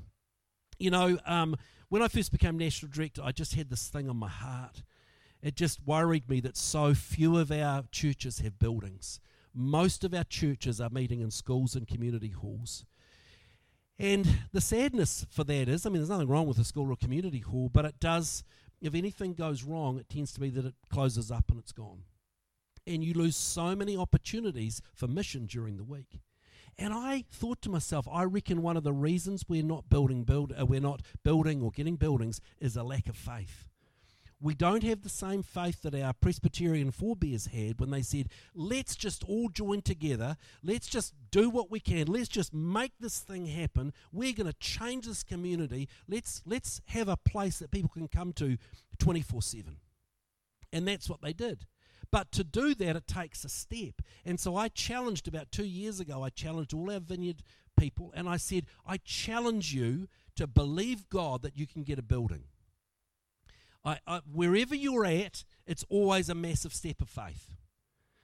you 0.80 0.90
know, 0.90 1.18
um, 1.26 1.56
when 1.90 2.02
I 2.02 2.08
first 2.08 2.32
became 2.32 2.58
national 2.58 2.90
director, 2.90 3.22
I 3.22 3.32
just 3.32 3.54
had 3.54 3.68
this 3.68 3.88
thing 3.88 4.08
on 4.08 4.16
my 4.16 4.28
heart. 4.28 4.82
It 5.42 5.54
just 5.54 5.86
worried 5.86 6.28
me 6.28 6.40
that 6.40 6.56
so 6.56 6.94
few 6.94 7.36
of 7.36 7.52
our 7.52 7.84
churches 7.92 8.40
have 8.40 8.58
buildings. 8.58 9.20
Most 9.54 10.04
of 10.04 10.14
our 10.14 10.24
churches 10.24 10.80
are 10.80 10.90
meeting 10.90 11.20
in 11.20 11.30
schools 11.30 11.76
and 11.76 11.86
community 11.86 12.30
halls. 12.30 12.84
And 13.98 14.26
the 14.52 14.60
sadness 14.60 15.26
for 15.30 15.44
that 15.44 15.68
is, 15.68 15.84
I 15.84 15.90
mean, 15.90 15.98
there's 15.98 16.08
nothing 16.08 16.28
wrong 16.28 16.46
with 16.46 16.58
a 16.58 16.64
school 16.64 16.90
or 16.90 16.96
community 16.96 17.40
hall, 17.40 17.68
but 17.70 17.84
it 17.84 18.00
does, 18.00 18.42
if 18.80 18.94
anything 18.94 19.34
goes 19.34 19.62
wrong, 19.62 19.98
it 19.98 20.08
tends 20.08 20.32
to 20.32 20.40
be 20.40 20.48
that 20.50 20.64
it 20.64 20.74
closes 20.90 21.30
up 21.30 21.50
and 21.50 21.58
it's 21.58 21.72
gone. 21.72 22.04
And 22.86 23.04
you 23.04 23.12
lose 23.12 23.36
so 23.36 23.76
many 23.76 23.96
opportunities 23.96 24.80
for 24.94 25.06
mission 25.06 25.44
during 25.44 25.76
the 25.76 25.84
week. 25.84 26.20
And 26.78 26.94
I 26.94 27.24
thought 27.30 27.60
to 27.62 27.70
myself, 27.70 28.06
I 28.10 28.24
reckon 28.24 28.62
one 28.62 28.76
of 28.76 28.84
the 28.84 28.92
reasons 28.92 29.44
we're 29.48 29.62
not 29.62 29.88
building 29.88 30.24
build 30.24 30.52
uh, 30.58 30.66
we're 30.66 30.80
not 30.80 31.02
building 31.22 31.62
or 31.62 31.70
getting 31.70 31.96
buildings 31.96 32.40
is 32.60 32.76
a 32.76 32.82
lack 32.82 33.08
of 33.08 33.16
faith. 33.16 33.68
We 34.42 34.54
don't 34.54 34.82
have 34.84 35.02
the 35.02 35.10
same 35.10 35.42
faith 35.42 35.82
that 35.82 35.94
our 35.94 36.14
Presbyterian 36.14 36.92
forebears 36.92 37.46
had 37.46 37.78
when 37.78 37.90
they 37.90 38.00
said, 38.00 38.30
let's 38.54 38.96
just 38.96 39.22
all 39.24 39.50
join 39.50 39.82
together. 39.82 40.38
Let's 40.62 40.86
just 40.86 41.12
do 41.30 41.50
what 41.50 41.70
we 41.70 41.78
can. 41.78 42.06
Let's 42.06 42.28
just 42.28 42.54
make 42.54 42.92
this 42.98 43.18
thing 43.18 43.46
happen. 43.46 43.92
We're 44.12 44.32
going 44.32 44.46
to 44.46 44.58
change 44.58 45.04
this 45.06 45.22
community. 45.22 45.90
Let's, 46.08 46.40
let's 46.46 46.80
have 46.86 47.08
a 47.08 47.18
place 47.18 47.58
that 47.58 47.70
people 47.70 47.90
can 47.90 48.08
come 48.08 48.32
to 48.34 48.56
24 48.98 49.42
7. 49.42 49.76
And 50.72 50.88
that's 50.88 51.10
what 51.10 51.20
they 51.20 51.34
did. 51.34 51.66
But 52.12 52.32
to 52.32 52.44
do 52.44 52.74
that, 52.74 52.96
it 52.96 53.06
takes 53.06 53.44
a 53.44 53.48
step. 53.48 54.02
And 54.24 54.40
so 54.40 54.56
I 54.56 54.68
challenged 54.68 55.28
about 55.28 55.52
two 55.52 55.64
years 55.64 56.00
ago, 56.00 56.22
I 56.22 56.30
challenged 56.30 56.74
all 56.74 56.90
our 56.90 57.00
vineyard 57.00 57.42
people, 57.78 58.12
and 58.14 58.28
I 58.28 58.36
said, 58.36 58.66
I 58.86 58.98
challenge 58.98 59.72
you 59.72 60.08
to 60.36 60.46
believe 60.46 61.08
God 61.08 61.42
that 61.42 61.56
you 61.56 61.66
can 61.66 61.82
get 61.82 61.98
a 61.98 62.02
building. 62.02 62.44
I, 63.84 63.98
I, 64.06 64.20
wherever 64.30 64.74
you're 64.74 65.06
at, 65.06 65.44
it's 65.66 65.84
always 65.88 66.28
a 66.28 66.34
massive 66.34 66.74
step 66.74 67.00
of 67.00 67.08
faith. 67.08 67.54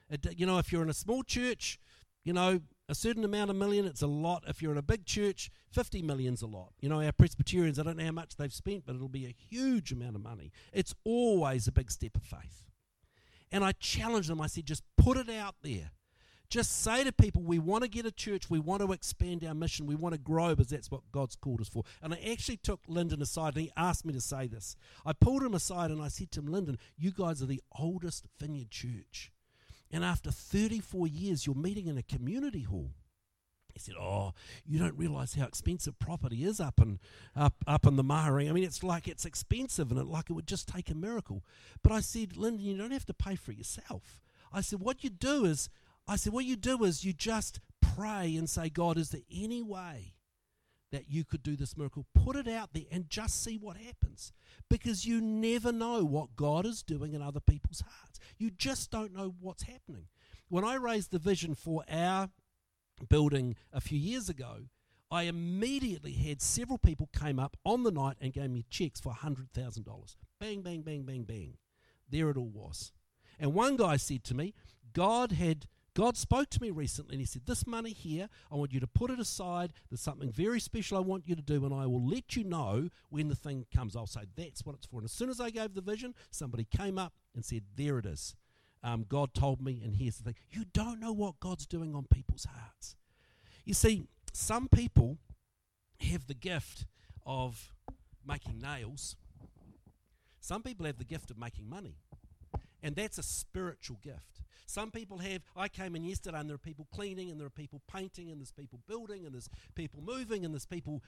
It, 0.09 0.37
you 0.37 0.45
know, 0.45 0.57
if 0.59 0.71
you're 0.71 0.83
in 0.83 0.89
a 0.89 0.93
small 0.93 1.23
church, 1.23 1.79
you 2.23 2.33
know, 2.33 2.59
a 2.89 2.95
certain 2.95 3.23
amount 3.23 3.49
of 3.49 3.55
million, 3.55 3.85
it's 3.85 4.01
a 4.01 4.07
lot. 4.07 4.43
If 4.47 4.61
you're 4.61 4.71
in 4.71 4.77
a 4.77 4.83
big 4.83 5.05
church, 5.05 5.49
50 5.71 6.01
million's 6.01 6.41
a 6.41 6.47
lot. 6.47 6.73
You 6.79 6.89
know, 6.89 7.01
our 7.01 7.11
Presbyterians, 7.11 7.79
I 7.79 7.83
don't 7.83 7.97
know 7.97 8.05
how 8.05 8.11
much 8.11 8.35
they've 8.35 8.53
spent, 8.53 8.85
but 8.85 8.95
it'll 8.95 9.09
be 9.09 9.25
a 9.25 9.35
huge 9.49 9.91
amount 9.91 10.15
of 10.15 10.21
money. 10.21 10.51
It's 10.71 10.93
always 11.03 11.67
a 11.67 11.71
big 11.71 11.91
step 11.91 12.15
of 12.15 12.23
faith. 12.23 12.66
And 13.51 13.63
I 13.63 13.71
challenged 13.73 14.29
them. 14.29 14.41
I 14.41 14.47
said, 14.47 14.65
just 14.65 14.83
put 14.97 15.17
it 15.17 15.29
out 15.29 15.55
there. 15.61 15.91
Just 16.49 16.81
say 16.81 17.03
to 17.03 17.11
people, 17.11 17.41
we 17.41 17.59
want 17.59 17.83
to 17.83 17.89
get 17.89 18.05
a 18.05 18.11
church, 18.11 18.49
we 18.49 18.59
want 18.59 18.81
to 18.81 18.93
expand 18.93 19.43
our 19.43 19.53
mission, 19.53 19.85
we 19.85 19.95
want 19.95 20.13
to 20.13 20.19
grow 20.19 20.55
because 20.55 20.69
that's 20.69 20.89
what 20.89 21.01
God's 21.11 21.35
called 21.35 21.59
us 21.59 21.67
for. 21.67 21.83
And 22.01 22.13
I 22.13 22.19
actually 22.31 22.55
took 22.55 22.79
Lyndon 22.87 23.21
aside 23.21 23.55
and 23.55 23.65
he 23.65 23.71
asked 23.75 24.05
me 24.05 24.13
to 24.13 24.21
say 24.21 24.47
this. 24.47 24.77
I 25.05 25.11
pulled 25.11 25.43
him 25.43 25.53
aside 25.53 25.91
and 25.91 26.01
I 26.01 26.07
said 26.07 26.31
to 26.31 26.39
him, 26.39 26.47
Lyndon, 26.47 26.77
you 26.97 27.11
guys 27.11 27.41
are 27.41 27.47
the 27.47 27.61
oldest 27.77 28.27
vineyard 28.39 28.71
church. 28.71 29.33
And 29.91 30.05
after 30.05 30.31
34 30.31 31.07
years, 31.07 31.45
you're 31.45 31.55
meeting 31.55 31.87
in 31.87 31.97
a 31.97 32.03
community 32.03 32.63
hall. 32.63 32.91
He 33.77 33.91
said, 33.91 33.95
"Oh, 33.99 34.33
you 34.65 34.79
don't 34.79 34.97
realise 34.97 35.35
how 35.35 35.45
expensive 35.45 35.97
property 35.99 36.43
is 36.43 36.59
up 36.59 36.79
in 36.79 36.99
up 37.35 37.55
up 37.65 37.85
in 37.85 37.95
the 37.95 38.03
Mahiring. 38.03 38.49
I 38.49 38.53
mean, 38.53 38.63
it's 38.63 38.83
like 38.83 39.07
it's 39.07 39.25
expensive, 39.25 39.91
and 39.91 39.99
it 39.99 40.07
like 40.07 40.29
it 40.29 40.33
would 40.33 40.47
just 40.47 40.67
take 40.67 40.89
a 40.89 40.95
miracle." 40.95 41.43
But 41.83 41.91
I 41.91 42.01
said, 42.01 42.37
"Lyndon, 42.37 42.65
you 42.65 42.77
don't 42.77 42.91
have 42.91 43.05
to 43.05 43.13
pay 43.13 43.35
for 43.35 43.51
it 43.51 43.57
yourself." 43.57 44.19
I 44.51 44.61
said, 44.61 44.79
"What 44.79 45.03
you 45.03 45.09
do 45.09 45.45
is, 45.45 45.69
I 46.07 46.15
said, 46.15 46.33
what 46.33 46.45
you 46.45 46.55
do 46.55 46.83
is 46.85 47.03
you 47.03 47.11
just 47.11 47.59
pray 47.81 48.35
and 48.35 48.49
say, 48.49 48.69
God, 48.69 48.97
is 48.97 49.09
there 49.09 49.21
any 49.29 49.61
way?" 49.61 50.17
that 50.91 51.09
you 51.09 51.25
could 51.25 51.43
do 51.43 51.55
this 51.55 51.75
miracle. 51.75 52.05
Put 52.13 52.35
it 52.35 52.47
out 52.47 52.73
there 52.73 52.85
and 52.91 53.09
just 53.09 53.43
see 53.43 53.57
what 53.57 53.77
happens. 53.77 54.31
Because 54.69 55.05
you 55.05 55.19
never 55.21 55.71
know 55.71 56.03
what 56.03 56.35
God 56.35 56.65
is 56.65 56.83
doing 56.83 57.13
in 57.13 57.21
other 57.21 57.39
people's 57.39 57.81
hearts. 57.81 58.19
You 58.37 58.51
just 58.51 58.91
don't 58.91 59.13
know 59.13 59.35
what's 59.39 59.63
happening. 59.63 60.07
When 60.49 60.63
I 60.63 60.75
raised 60.75 61.11
the 61.11 61.19
vision 61.19 61.55
for 61.55 61.83
our 61.89 62.29
building 63.05 63.55
a 63.71 63.81
few 63.81 63.97
years 63.97 64.29
ago, 64.29 64.65
I 65.09 65.23
immediately 65.23 66.13
had 66.13 66.41
several 66.41 66.77
people 66.77 67.09
came 67.17 67.39
up 67.39 67.55
on 67.63 67.83
the 67.83 67.91
night 67.91 68.17
and 68.19 68.33
gave 68.33 68.49
me 68.49 68.65
checks 68.69 68.99
for 68.99 69.13
$100,000. 69.13 70.15
Bang, 70.39 70.61
bang, 70.61 70.81
bang, 70.81 71.03
bang, 71.03 71.23
bang. 71.23 71.57
There 72.09 72.29
it 72.29 72.37
all 72.37 72.49
was. 72.49 72.91
And 73.39 73.53
one 73.53 73.77
guy 73.77 73.97
said 73.97 74.23
to 74.25 74.35
me, 74.35 74.53
God 74.93 75.31
had 75.31 75.67
God 75.93 76.15
spoke 76.15 76.51
to 76.51 76.61
me 76.61 76.69
recently 76.69 77.15
and 77.15 77.19
he 77.19 77.25
said, 77.25 77.47
This 77.47 77.65
money 77.65 77.91
here, 77.91 78.29
I 78.51 78.55
want 78.55 78.71
you 78.71 78.79
to 78.79 78.85
put 78.85 79.09
it 79.09 79.19
aside. 79.19 79.73
There's 79.89 79.99
something 79.99 80.31
very 80.31 80.59
special 80.59 80.95
I 80.95 81.01
want 81.01 81.27
you 81.27 81.35
to 81.35 81.41
do, 81.41 81.65
and 81.65 81.73
I 81.73 81.87
will 81.87 82.05
let 82.05 82.35
you 82.35 82.43
know 82.43 82.89
when 83.09 83.29
the 83.29 83.35
thing 83.35 83.65
comes. 83.75 83.95
I'll 83.95 84.05
say, 84.05 84.21
That's 84.35 84.63
what 84.63 84.75
it's 84.75 84.85
for. 84.85 84.97
And 84.97 85.05
as 85.05 85.11
soon 85.11 85.31
as 85.31 85.41
I 85.41 85.49
gave 85.49 85.73
the 85.73 85.81
vision, 85.81 86.13
somebody 86.29 86.65
came 86.65 86.99
up 86.99 87.13
and 87.33 87.43
said, 87.43 87.63
There 87.75 87.97
it 87.97 88.05
is 88.05 88.35
um, 88.83 89.05
God 89.07 89.33
told 89.33 89.61
me, 89.61 89.81
and 89.83 89.95
here's 89.95 90.17
the 90.17 90.23
thing 90.23 90.35
you 90.51 90.65
don't 90.73 90.99
know 90.99 91.11
what 91.11 91.39
God's 91.39 91.65
doing 91.65 91.95
on 91.95 92.05
people's 92.11 92.45
hearts. 92.45 92.95
You 93.65 93.73
see, 93.73 94.07
some 94.33 94.67
people 94.69 95.17
have 95.99 96.27
the 96.27 96.33
gift 96.33 96.85
of 97.25 97.73
making 98.25 98.59
nails, 98.59 99.15
some 100.39 100.63
people 100.63 100.85
have 100.85 100.97
the 100.97 101.05
gift 101.05 101.31
of 101.31 101.37
making 101.37 101.69
money, 101.69 101.95
and 102.81 102.95
that's 102.95 103.17
a 103.17 103.23
spiritual 103.23 103.97
gift. 104.01 104.41
Some 104.69 104.91
people 104.91 105.19
have, 105.19 105.41
I 105.55 105.69
came 105.69 105.95
in 105.95 106.03
yesterday 106.03 106.39
and 106.39 106.49
there 106.49 106.55
are 106.55 106.59
people 106.59 106.87
cleaning, 106.93 107.31
and 107.31 107.39
there 107.39 107.47
are 107.47 107.49
people 107.49 107.81
painting, 107.91 108.31
and 108.31 108.39
there's 108.39 108.51
people 108.51 108.79
building, 108.85 109.25
and 109.25 109.33
there's 109.33 109.49
people 109.75 110.01
moving, 110.01 110.43
and 110.43 110.53
there's 110.53 110.65
people 110.65 111.01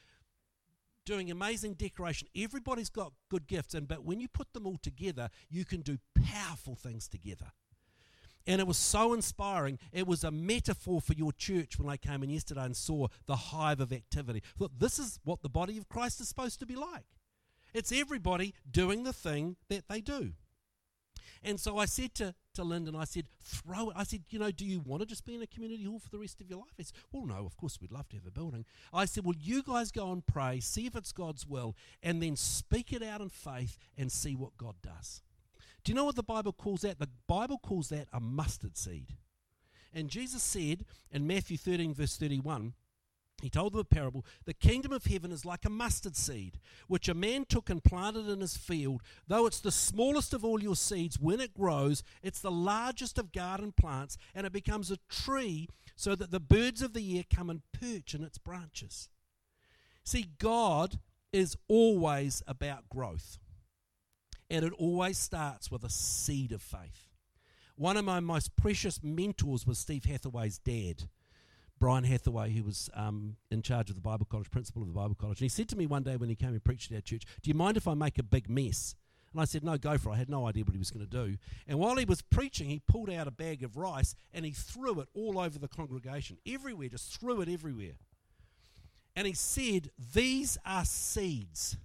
doing 1.09 1.31
amazing 1.31 1.73
decoration. 1.73 2.27
Everybody's 2.37 2.91
got 2.91 3.13
good 3.31 3.47
gifts, 3.47 3.73
and 3.73 3.87
but 3.87 4.05
when 4.05 4.19
you 4.19 4.27
put 4.27 4.53
them 4.53 4.67
all 4.67 4.77
together, 4.77 5.29
you 5.49 5.65
can 5.65 5.81
do 5.81 5.97
powerful 6.23 6.75
things 6.75 7.07
together. 7.07 7.47
And 8.45 8.61
it 8.61 8.67
was 8.67 8.77
so 8.77 9.13
inspiring. 9.13 9.79
It 9.91 10.05
was 10.05 10.23
a 10.23 10.29
metaphor 10.29 11.01
for 11.01 11.13
your 11.13 11.31
church 11.31 11.79
when 11.79 11.89
I 11.89 11.97
came 11.97 12.21
in 12.21 12.29
yesterday 12.29 12.63
and 12.63 12.77
saw 12.77 13.07
the 13.25 13.35
hive 13.35 13.79
of 13.79 13.91
activity. 13.91 14.43
Look, 14.59 14.71
this 14.77 14.99
is 14.99 15.19
what 15.23 15.41
the 15.41 15.49
body 15.49 15.79
of 15.79 15.89
Christ 15.89 16.21
is 16.21 16.29
supposed 16.29 16.59
to 16.59 16.67
be 16.67 16.75
like. 16.75 17.05
It's 17.73 17.91
everybody 17.91 18.53
doing 18.69 19.03
the 19.03 19.13
thing 19.13 19.55
that 19.67 19.87
they 19.87 20.01
do. 20.01 20.33
And 21.43 21.59
so 21.59 21.77
I 21.77 21.85
said 21.85 22.13
to, 22.15 22.35
to 22.55 22.63
Lyndon, 22.63 22.95
I 22.95 23.05
said, 23.05 23.27
throw 23.41 23.89
it. 23.89 23.95
I 23.97 24.03
said, 24.03 24.23
you 24.29 24.39
know, 24.39 24.51
do 24.51 24.65
you 24.65 24.81
want 24.81 25.01
to 25.01 25.05
just 25.05 25.25
be 25.25 25.35
in 25.35 25.41
a 25.41 25.47
community 25.47 25.85
hall 25.85 25.99
for 25.99 26.09
the 26.09 26.19
rest 26.19 26.41
of 26.41 26.49
your 26.49 26.59
life? 26.59 26.73
He 26.77 26.83
said, 26.83 26.97
well, 27.11 27.25
no, 27.25 27.45
of 27.45 27.55
course 27.55 27.79
we'd 27.79 27.91
love 27.91 28.09
to 28.09 28.17
have 28.17 28.25
a 28.25 28.31
building. 28.31 28.65
I 28.93 29.05
said, 29.05 29.23
well, 29.23 29.35
you 29.39 29.63
guys 29.63 29.91
go 29.91 30.11
and 30.11 30.25
pray, 30.25 30.59
see 30.59 30.85
if 30.85 30.95
it's 30.95 31.11
God's 31.11 31.47
will, 31.47 31.75
and 32.03 32.21
then 32.21 32.35
speak 32.35 32.91
it 32.91 33.01
out 33.01 33.21
in 33.21 33.29
faith 33.29 33.77
and 33.97 34.11
see 34.11 34.35
what 34.35 34.57
God 34.57 34.75
does. 34.81 35.21
Do 35.83 35.91
you 35.91 35.95
know 35.95 36.05
what 36.05 36.17
the 36.17 36.23
Bible 36.23 36.51
calls 36.51 36.81
that? 36.81 36.99
The 36.99 37.09
Bible 37.27 37.57
calls 37.57 37.89
that 37.89 38.07
a 38.11 38.19
mustard 38.19 38.77
seed. 38.77 39.15
And 39.93 40.09
Jesus 40.09 40.43
said 40.43 40.85
in 41.11 41.25
Matthew 41.25 41.57
13, 41.57 41.93
verse 41.93 42.17
31, 42.17 42.73
he 43.41 43.49
told 43.49 43.73
them 43.73 43.79
a 43.79 43.85
parable 43.85 44.25
The 44.45 44.53
kingdom 44.53 44.91
of 44.91 45.05
heaven 45.05 45.31
is 45.31 45.45
like 45.45 45.65
a 45.65 45.69
mustard 45.69 46.15
seed, 46.15 46.59
which 46.87 47.07
a 47.07 47.13
man 47.13 47.45
took 47.45 47.69
and 47.69 47.83
planted 47.83 48.27
in 48.27 48.41
his 48.41 48.57
field. 48.57 49.01
Though 49.27 49.45
it's 49.45 49.59
the 49.59 49.71
smallest 49.71 50.33
of 50.33 50.43
all 50.43 50.61
your 50.61 50.75
seeds, 50.75 51.19
when 51.19 51.39
it 51.39 51.53
grows, 51.53 52.03
it's 52.21 52.39
the 52.39 52.51
largest 52.51 53.17
of 53.17 53.31
garden 53.31 53.71
plants, 53.71 54.17
and 54.35 54.45
it 54.45 54.53
becomes 54.53 54.91
a 54.91 54.97
tree 55.09 55.67
so 55.95 56.15
that 56.15 56.31
the 56.31 56.39
birds 56.39 56.81
of 56.81 56.93
the 56.93 57.17
air 57.17 57.23
come 57.33 57.49
and 57.49 57.61
perch 57.71 58.13
in 58.13 58.23
its 58.23 58.37
branches. 58.37 59.09
See, 60.03 60.31
God 60.37 60.99
is 61.31 61.55
always 61.67 62.41
about 62.47 62.89
growth, 62.89 63.37
and 64.49 64.65
it 64.65 64.73
always 64.73 65.17
starts 65.17 65.69
with 65.69 65.83
a 65.83 65.89
seed 65.89 66.51
of 66.51 66.61
faith. 66.61 67.09
One 67.75 67.95
of 67.95 68.03
my 68.03 68.19
most 68.19 68.55
precious 68.55 68.99
mentors 69.01 69.65
was 69.65 69.79
Steve 69.79 70.03
Hathaway's 70.03 70.57
dad. 70.57 71.07
Brian 71.79 72.03
Hathaway, 72.03 72.51
who 72.51 72.63
was 72.63 72.89
um, 72.93 73.37
in 73.49 73.61
charge 73.61 73.89
of 73.89 73.95
the 73.95 74.01
Bible 74.01 74.27
College, 74.29 74.51
principal 74.51 74.81
of 74.81 74.87
the 74.87 74.93
Bible 74.93 75.15
College. 75.15 75.39
And 75.39 75.45
he 75.45 75.49
said 75.49 75.69
to 75.69 75.77
me 75.77 75.85
one 75.85 76.03
day 76.03 76.17
when 76.17 76.29
he 76.29 76.35
came 76.35 76.49
and 76.49 76.63
preached 76.63 76.91
at 76.91 76.95
our 76.95 77.01
church, 77.01 77.23
Do 77.41 77.49
you 77.49 77.53
mind 77.53 77.77
if 77.77 77.87
I 77.87 77.93
make 77.93 78.17
a 78.17 78.23
big 78.23 78.49
mess? 78.49 78.95
And 79.31 79.41
I 79.41 79.45
said, 79.45 79.63
No, 79.63 79.77
go 79.77 79.97
for 79.97 80.09
it. 80.09 80.13
I 80.13 80.17
had 80.17 80.29
no 80.29 80.47
idea 80.47 80.63
what 80.63 80.73
he 80.73 80.79
was 80.79 80.91
going 80.91 81.05
to 81.05 81.11
do. 81.11 81.37
And 81.67 81.79
while 81.79 81.95
he 81.95 82.05
was 82.05 82.21
preaching, 82.21 82.69
he 82.69 82.79
pulled 82.79 83.09
out 83.09 83.27
a 83.27 83.31
bag 83.31 83.63
of 83.63 83.77
rice 83.77 84.15
and 84.33 84.45
he 84.45 84.51
threw 84.51 84.99
it 84.99 85.07
all 85.13 85.39
over 85.39 85.57
the 85.57 85.67
congregation, 85.67 86.37
everywhere, 86.45 86.89
just 86.89 87.17
threw 87.19 87.41
it 87.41 87.49
everywhere. 87.49 87.93
And 89.15 89.27
he 89.27 89.33
said, 89.33 89.91
These 90.13 90.57
are 90.65 90.85
seeds. 90.85 91.77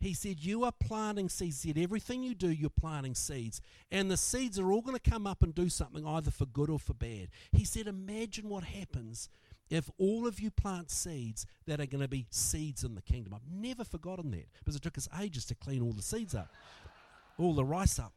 He 0.00 0.14
said, 0.14 0.40
You 0.40 0.64
are 0.64 0.72
planting 0.72 1.28
seeds. 1.28 1.62
He 1.62 1.70
said, 1.70 1.82
Everything 1.82 2.22
you 2.22 2.34
do, 2.34 2.48
you're 2.48 2.70
planting 2.70 3.14
seeds. 3.14 3.60
And 3.90 4.10
the 4.10 4.16
seeds 4.16 4.58
are 4.58 4.70
all 4.70 4.82
going 4.82 4.98
to 4.98 5.10
come 5.10 5.26
up 5.26 5.42
and 5.42 5.54
do 5.54 5.68
something 5.68 6.06
either 6.06 6.30
for 6.30 6.46
good 6.46 6.70
or 6.70 6.78
for 6.78 6.94
bad. 6.94 7.28
He 7.52 7.64
said, 7.64 7.86
Imagine 7.86 8.48
what 8.48 8.64
happens 8.64 9.28
if 9.70 9.90
all 9.98 10.26
of 10.26 10.40
you 10.40 10.50
plant 10.50 10.90
seeds 10.90 11.46
that 11.66 11.80
are 11.80 11.86
going 11.86 12.00
to 12.00 12.08
be 12.08 12.26
seeds 12.30 12.84
in 12.84 12.94
the 12.94 13.02
kingdom. 13.02 13.34
I've 13.34 13.50
never 13.50 13.84
forgotten 13.84 14.30
that 14.30 14.46
because 14.58 14.76
it 14.76 14.82
took 14.82 14.96
us 14.96 15.08
ages 15.20 15.44
to 15.46 15.54
clean 15.54 15.82
all 15.82 15.92
the 15.92 16.02
seeds 16.02 16.34
up, 16.34 16.48
all 17.38 17.54
the 17.54 17.64
rice 17.64 17.98
up. 17.98 18.12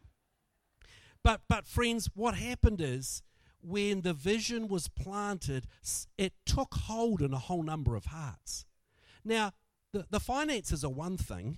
But, 1.24 1.42
but 1.48 1.68
friends, 1.68 2.10
what 2.16 2.36
happened 2.36 2.82
is 2.82 3.22
when 3.62 4.02
the 4.02 4.14
vision 4.14 4.68
was 4.68 4.88
planted, 4.88 5.66
it 6.18 6.34
took 6.46 6.74
hold 6.74 7.22
in 7.22 7.34
a 7.34 7.40
whole 7.40 7.64
number 7.64 7.96
of 7.96 8.06
hearts. 8.06 8.66
Now, 9.24 9.52
the, 9.92 10.06
the 10.10 10.20
finances 10.20 10.84
are 10.84 10.90
one 10.90 11.18
thing, 11.18 11.58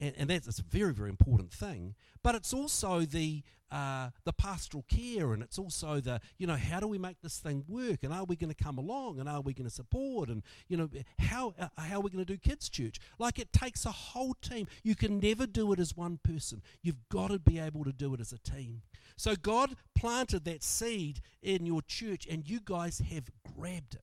and, 0.00 0.14
and 0.16 0.30
that's 0.30 0.58
a 0.58 0.62
very 0.62 0.92
very 0.92 1.10
important 1.10 1.52
thing 1.52 1.94
but 2.22 2.34
it's 2.34 2.52
also 2.52 3.00
the 3.00 3.42
uh, 3.70 4.10
the 4.24 4.32
pastoral 4.32 4.84
care 4.88 5.32
and 5.32 5.42
it's 5.42 5.58
also 5.58 6.00
the 6.00 6.20
you 6.38 6.46
know 6.46 6.56
how 6.56 6.78
do 6.78 6.86
we 6.86 6.98
make 6.98 7.20
this 7.20 7.38
thing 7.38 7.64
work? 7.66 7.98
And 8.02 8.12
are 8.12 8.24
we 8.24 8.36
going 8.36 8.52
to 8.52 8.64
come 8.64 8.78
along 8.78 9.18
and 9.18 9.28
are 9.28 9.40
we 9.40 9.54
going 9.54 9.68
to 9.68 9.74
support? 9.74 10.28
And 10.28 10.42
you 10.68 10.76
know 10.76 10.88
how 11.18 11.54
uh, 11.58 11.68
how 11.76 11.96
are 11.96 12.00
we 12.00 12.10
going 12.10 12.24
to 12.24 12.32
do 12.32 12.38
kids 12.38 12.68
church? 12.68 12.98
Like 13.18 13.38
it 13.38 13.52
takes 13.52 13.84
a 13.84 13.90
whole 13.90 14.34
team. 14.34 14.66
You 14.84 14.94
can 14.94 15.18
never 15.18 15.46
do 15.46 15.72
it 15.72 15.80
as 15.80 15.96
one 15.96 16.18
person. 16.22 16.62
You've 16.82 17.08
got 17.08 17.30
to 17.30 17.38
be 17.38 17.58
able 17.58 17.84
to 17.84 17.92
do 17.92 18.14
it 18.14 18.20
as 18.20 18.32
a 18.32 18.38
team. 18.38 18.82
So 19.16 19.34
god 19.34 19.76
planted 19.96 20.44
that 20.44 20.62
seed 20.62 21.20
in 21.42 21.66
your 21.66 21.82
church 21.82 22.26
and 22.30 22.48
you 22.48 22.60
guys 22.64 23.02
have 23.10 23.24
grabbed 23.56 23.94
it. 23.94 24.02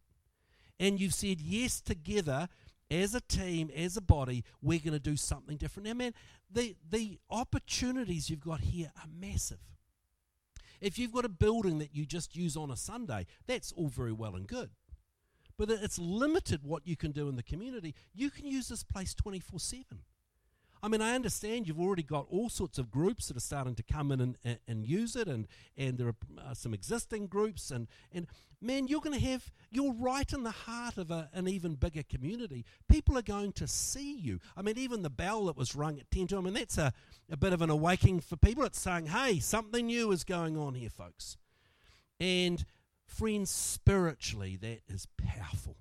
And 0.80 1.00
you've 1.00 1.14
said 1.14 1.40
yes 1.40 1.80
together 1.80 2.50
as 2.94 3.16
a 3.16 3.22
team, 3.22 3.72
as 3.76 3.98
a 3.98 4.02
body, 4.02 4.44
we're 4.62 4.80
going 4.80 4.94
to 4.94 5.00
do 5.00 5.16
something 5.16 5.58
different. 5.58 5.88
Now, 5.88 5.96
man, 5.96 6.14
the, 6.52 6.76
the 6.90 7.20
opportunities 7.30 8.30
you've 8.30 8.40
got 8.40 8.62
here 8.62 8.92
are 8.98 9.10
massive. 9.20 9.60
If 10.80 11.00
you've 11.00 11.12
got 11.14 11.26
a 11.26 11.30
building 11.30 11.80
that 11.80 11.96
you 11.96 12.06
just 12.06 12.36
use 12.36 12.56
on 12.56 12.70
a 12.70 12.78
Sunday, 12.78 13.26
that's 13.48 13.72
all 13.72 13.88
very 13.88 14.12
well 14.12 14.36
and 14.36 14.48
good. 14.48 14.70
But 15.58 15.70
it's 15.70 15.98
limited 15.98 16.64
what 16.64 16.86
you 16.86 16.96
can 16.96 17.12
do 17.12 17.30
in 17.30 17.36
the 17.36 17.44
community. 17.44 17.96
You 18.14 18.30
can 18.30 18.46
use 18.46 18.68
this 18.68 18.84
place 18.84 19.14
24 19.14 19.60
7. 19.60 19.86
I 20.84 20.90
mean, 20.90 21.02
I 21.02 21.16
understand 21.16 21.66
you've 21.66 21.80
already 21.80 22.04
got 22.04 22.28
all 22.30 22.50
sorts 22.50 22.78
of 22.78 22.92
groups 22.92 23.30
that 23.30 23.38
are 23.38 23.40
starting 23.40 23.74
to 23.76 23.84
come 23.84 24.12
in 24.12 24.20
and, 24.20 24.38
and, 24.44 24.60
and 24.68 24.86
use 24.86 25.16
it, 25.16 25.30
and, 25.30 25.48
and 25.78 25.98
there 25.98 26.08
are 26.08 26.16
uh, 26.38 26.54
some 26.54 26.74
existing 26.74 27.28
groups, 27.28 27.72
and, 27.72 27.88
and 28.12 28.28
man, 28.60 28.90
you're 28.90 29.00
going 29.00 29.18
to 29.18 29.26
have, 29.26 29.50
you're 29.72 29.94
right 29.94 30.34
in 30.34 30.44
the 30.44 30.52
heart 30.52 30.98
of 30.98 31.10
a, 31.10 31.30
an 31.34 31.48
even 31.48 31.76
bigger 31.76 32.04
community. 32.04 32.66
People 32.90 33.18
are 33.18 33.22
going 33.22 33.54
to 33.54 33.66
see 33.66 34.14
you. 34.14 34.42
I 34.58 34.62
mean, 34.62 34.78
even 34.78 35.04
the 35.04 35.10
bell 35.10 35.46
that 35.46 35.56
was 35.56 35.74
rung 35.74 36.00
at 36.00 36.12
10 36.12 36.28
to, 36.28 36.38
I 36.38 36.42
mean, 36.42 36.54
that's 36.54 36.78
a, 36.78 36.92
a 37.32 37.38
bit 37.38 37.54
of 37.54 37.62
an 37.62 37.70
awakening 37.70 38.20
for 38.20 38.36
people. 38.36 38.66
It's 38.66 38.80
saying, 38.80 39.06
hey, 39.06 39.40
something 39.40 39.86
new 39.86 40.12
is 40.12 40.26
going 40.26 40.58
on 40.58 40.76
here, 40.76 40.90
folks. 40.90 41.38
And 42.20 42.66
friends, 43.06 43.50
spiritually, 43.50 44.58
that 44.58 44.82
is 44.90 45.08
powerful 45.18 45.78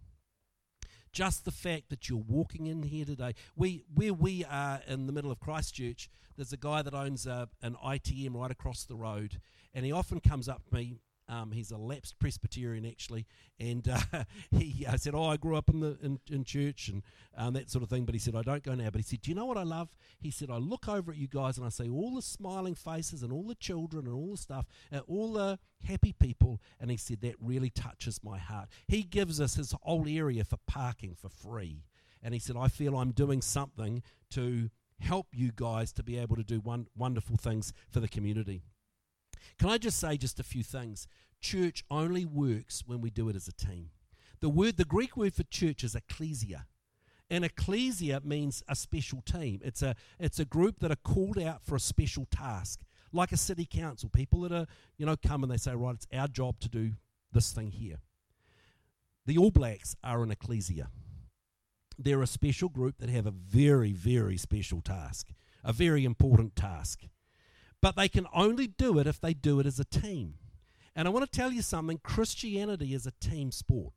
just 1.12 1.44
the 1.44 1.50
fact 1.50 1.90
that 1.90 2.08
you're 2.08 2.24
walking 2.26 2.66
in 2.66 2.82
here 2.82 3.04
today. 3.04 3.34
We, 3.56 3.84
where 3.94 4.14
we 4.14 4.44
are 4.44 4.80
in 4.86 5.06
the 5.06 5.12
middle 5.12 5.30
of 5.30 5.40
Christchurch, 5.40 6.08
there's 6.36 6.52
a 6.52 6.56
guy 6.56 6.82
that 6.82 6.94
owns 6.94 7.26
a, 7.26 7.48
an 7.60 7.76
ITM 7.84 8.34
right 8.34 8.50
across 8.50 8.84
the 8.84 8.96
road, 8.96 9.40
and 9.74 9.84
he 9.84 9.92
often 9.92 10.20
comes 10.20 10.48
up 10.48 10.64
to 10.68 10.74
me 10.74 10.96
um, 11.28 11.52
he's 11.52 11.70
a 11.70 11.76
lapsed 11.76 12.18
Presbyterian 12.18 12.84
actually, 12.84 13.26
and 13.58 13.88
uh, 13.88 14.24
he 14.50 14.86
uh, 14.86 14.96
said, 14.96 15.14
"Oh, 15.14 15.24
I 15.24 15.36
grew 15.36 15.56
up 15.56 15.68
in 15.68 15.80
the 15.80 15.98
in, 16.02 16.20
in 16.30 16.44
church 16.44 16.88
and 16.88 17.02
um, 17.36 17.54
that 17.54 17.70
sort 17.70 17.82
of 17.82 17.90
thing." 17.90 18.04
But 18.04 18.14
he 18.14 18.18
said, 18.18 18.34
"I 18.34 18.42
don't 18.42 18.62
go 18.62 18.74
now." 18.74 18.90
But 18.90 19.00
he 19.00 19.02
said, 19.02 19.22
"Do 19.22 19.30
you 19.30 19.34
know 19.34 19.46
what 19.46 19.56
I 19.56 19.62
love?" 19.62 19.88
He 20.18 20.30
said, 20.30 20.50
"I 20.50 20.56
look 20.56 20.88
over 20.88 21.12
at 21.12 21.16
you 21.16 21.28
guys 21.28 21.56
and 21.56 21.66
I 21.66 21.70
see 21.70 21.88
all 21.88 22.14
the 22.14 22.22
smiling 22.22 22.74
faces 22.74 23.22
and 23.22 23.32
all 23.32 23.44
the 23.44 23.54
children 23.54 24.06
and 24.06 24.14
all 24.14 24.32
the 24.32 24.36
stuff, 24.36 24.66
uh, 24.92 25.00
all 25.06 25.32
the 25.32 25.58
happy 25.84 26.12
people." 26.12 26.60
And 26.80 26.90
he 26.90 26.96
said 26.96 27.20
that 27.22 27.36
really 27.40 27.70
touches 27.70 28.20
my 28.22 28.38
heart. 28.38 28.68
He 28.88 29.02
gives 29.02 29.40
us 29.40 29.54
his 29.54 29.74
whole 29.82 30.06
area 30.08 30.44
for 30.44 30.58
parking 30.66 31.14
for 31.14 31.28
free, 31.28 31.84
and 32.22 32.34
he 32.34 32.40
said, 32.40 32.56
"I 32.56 32.68
feel 32.68 32.96
I'm 32.96 33.12
doing 33.12 33.42
something 33.42 34.02
to." 34.30 34.70
help 35.00 35.26
you 35.32 35.50
guys 35.52 35.92
to 35.92 36.00
be 36.00 36.16
able 36.16 36.36
to 36.36 36.44
do 36.44 36.60
one, 36.60 36.86
wonderful 36.96 37.36
things 37.36 37.72
for 37.90 37.98
the 37.98 38.06
community. 38.06 38.62
Can 39.58 39.68
I 39.68 39.78
just 39.78 39.98
say 39.98 40.16
just 40.16 40.40
a 40.40 40.44
few 40.44 40.62
things? 40.62 41.06
Church 41.40 41.84
only 41.90 42.24
works 42.24 42.84
when 42.86 43.00
we 43.00 43.10
do 43.10 43.28
it 43.28 43.36
as 43.36 43.48
a 43.48 43.52
team. 43.52 43.90
The 44.40 44.48
word, 44.48 44.76
the 44.76 44.84
Greek 44.84 45.16
word 45.16 45.34
for 45.34 45.44
church 45.44 45.84
is 45.84 45.94
ecclesia. 45.94 46.66
And 47.30 47.44
ecclesia 47.44 48.20
means 48.24 48.62
a 48.68 48.76
special 48.76 49.22
team. 49.22 49.60
It's 49.64 49.82
a, 49.82 49.94
it's 50.18 50.38
a 50.38 50.44
group 50.44 50.80
that 50.80 50.90
are 50.90 50.96
called 50.96 51.38
out 51.38 51.64
for 51.64 51.76
a 51.76 51.80
special 51.80 52.26
task, 52.30 52.82
like 53.12 53.32
a 53.32 53.36
city 53.36 53.64
council. 53.64 54.10
People 54.10 54.42
that 54.42 54.52
are, 54.52 54.66
you 54.98 55.06
know, 55.06 55.16
come 55.16 55.42
and 55.42 55.50
they 55.50 55.56
say, 55.56 55.74
right, 55.74 55.94
it's 55.94 56.06
our 56.12 56.28
job 56.28 56.60
to 56.60 56.68
do 56.68 56.92
this 57.32 57.52
thing 57.52 57.70
here. 57.70 58.00
The 59.24 59.38
All 59.38 59.50
Blacks 59.50 59.96
are 60.02 60.22
an 60.22 60.30
ecclesia. 60.30 60.88
They're 61.98 62.22
a 62.22 62.26
special 62.26 62.68
group 62.68 62.98
that 62.98 63.08
have 63.08 63.26
a 63.26 63.30
very, 63.30 63.92
very 63.92 64.36
special 64.36 64.80
task, 64.80 65.28
a 65.64 65.72
very 65.72 66.04
important 66.04 66.56
task. 66.56 67.04
But 67.82 67.96
they 67.96 68.08
can 68.08 68.26
only 68.32 68.68
do 68.68 68.98
it 68.98 69.06
if 69.06 69.20
they 69.20 69.34
do 69.34 69.60
it 69.60 69.66
as 69.66 69.78
a 69.78 69.84
team. 69.84 70.34
And 70.94 71.08
I 71.08 71.10
want 71.10 71.30
to 71.30 71.38
tell 71.38 71.52
you 71.52 71.62
something 71.62 71.98
Christianity 71.98 72.94
is 72.94 73.06
a 73.06 73.12
team 73.20 73.50
sport. 73.50 73.92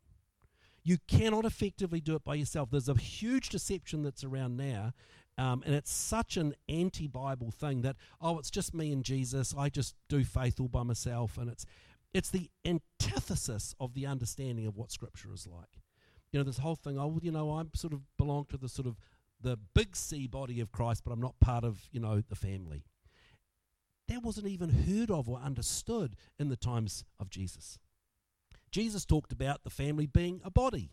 You 0.84 0.98
cannot 1.08 1.46
effectively 1.46 2.02
do 2.02 2.16
it 2.16 2.24
by 2.24 2.36
yourself. 2.36 2.70
There's 2.72 2.90
a 2.90 2.96
huge 2.96 3.50
deception 3.50 4.04
that's 4.04 4.24
around 4.24 4.58
now, 4.58 4.94
um, 5.38 5.64
and 5.66 5.76
it's 5.76 5.92
such 5.92 6.38
an 6.38 6.56
anti 6.70 7.08
Bible 7.08 7.52
thing 7.52 7.82
that, 7.82 7.96
oh, 8.22 8.40
it's 8.40 8.52
just 8.52 8.74
me 8.74 8.92
and 8.92 9.04
Jesus. 9.04 9.54
I 9.58 9.70
just 9.70 9.96
do 10.10 10.24
faith 10.24 10.60
all 10.60 10.68
by 10.68 10.84
myself. 10.84 11.38
And 11.38 11.50
it's, 11.50 11.66
it's 12.14 12.30
the 12.30 12.50
antithesis 12.64 13.76
of 13.80 13.94
the 13.94 14.06
understanding 14.06 14.66
of 14.66 14.78
what 14.78 14.92
Scripture 14.92 15.34
is 15.34 15.48
like. 15.48 15.82
You 16.32 16.40
know, 16.40 16.44
this 16.44 16.60
whole 16.60 16.76
thing, 16.76 16.98
oh, 16.98 17.08
well, 17.08 17.20
you 17.22 17.32
know, 17.32 17.52
I 17.52 17.64
sort 17.76 17.94
of 17.94 18.02
belong 18.18 18.46
to 18.50 18.58
the 18.58 18.70
sort 18.70 18.88
of 18.88 18.96
the 19.42 19.58
big 19.74 19.96
C 19.96 20.28
body 20.28 20.60
of 20.60 20.72
Christ, 20.72 21.04
but 21.04 21.12
I'm 21.12 21.22
not 21.22 21.40
part 21.40 21.64
of, 21.64 21.82
you 21.92 22.00
know, 22.00 22.22
the 22.28 22.36
family 22.36 22.84
that 24.08 24.24
wasn't 24.24 24.48
even 24.48 24.70
heard 24.70 25.10
of 25.12 25.28
or 25.28 25.40
understood 25.40 26.16
in 26.40 26.50
the 26.50 26.56
times 26.56 27.04
of 27.20 27.30
Jesus. 27.30 27.80
Jesus 28.72 29.06
talked 29.06 29.32
about 29.32 29.64
the 29.64 29.70
family 29.70 30.06
being 30.06 30.42
a 30.44 30.52
body. 30.52 30.92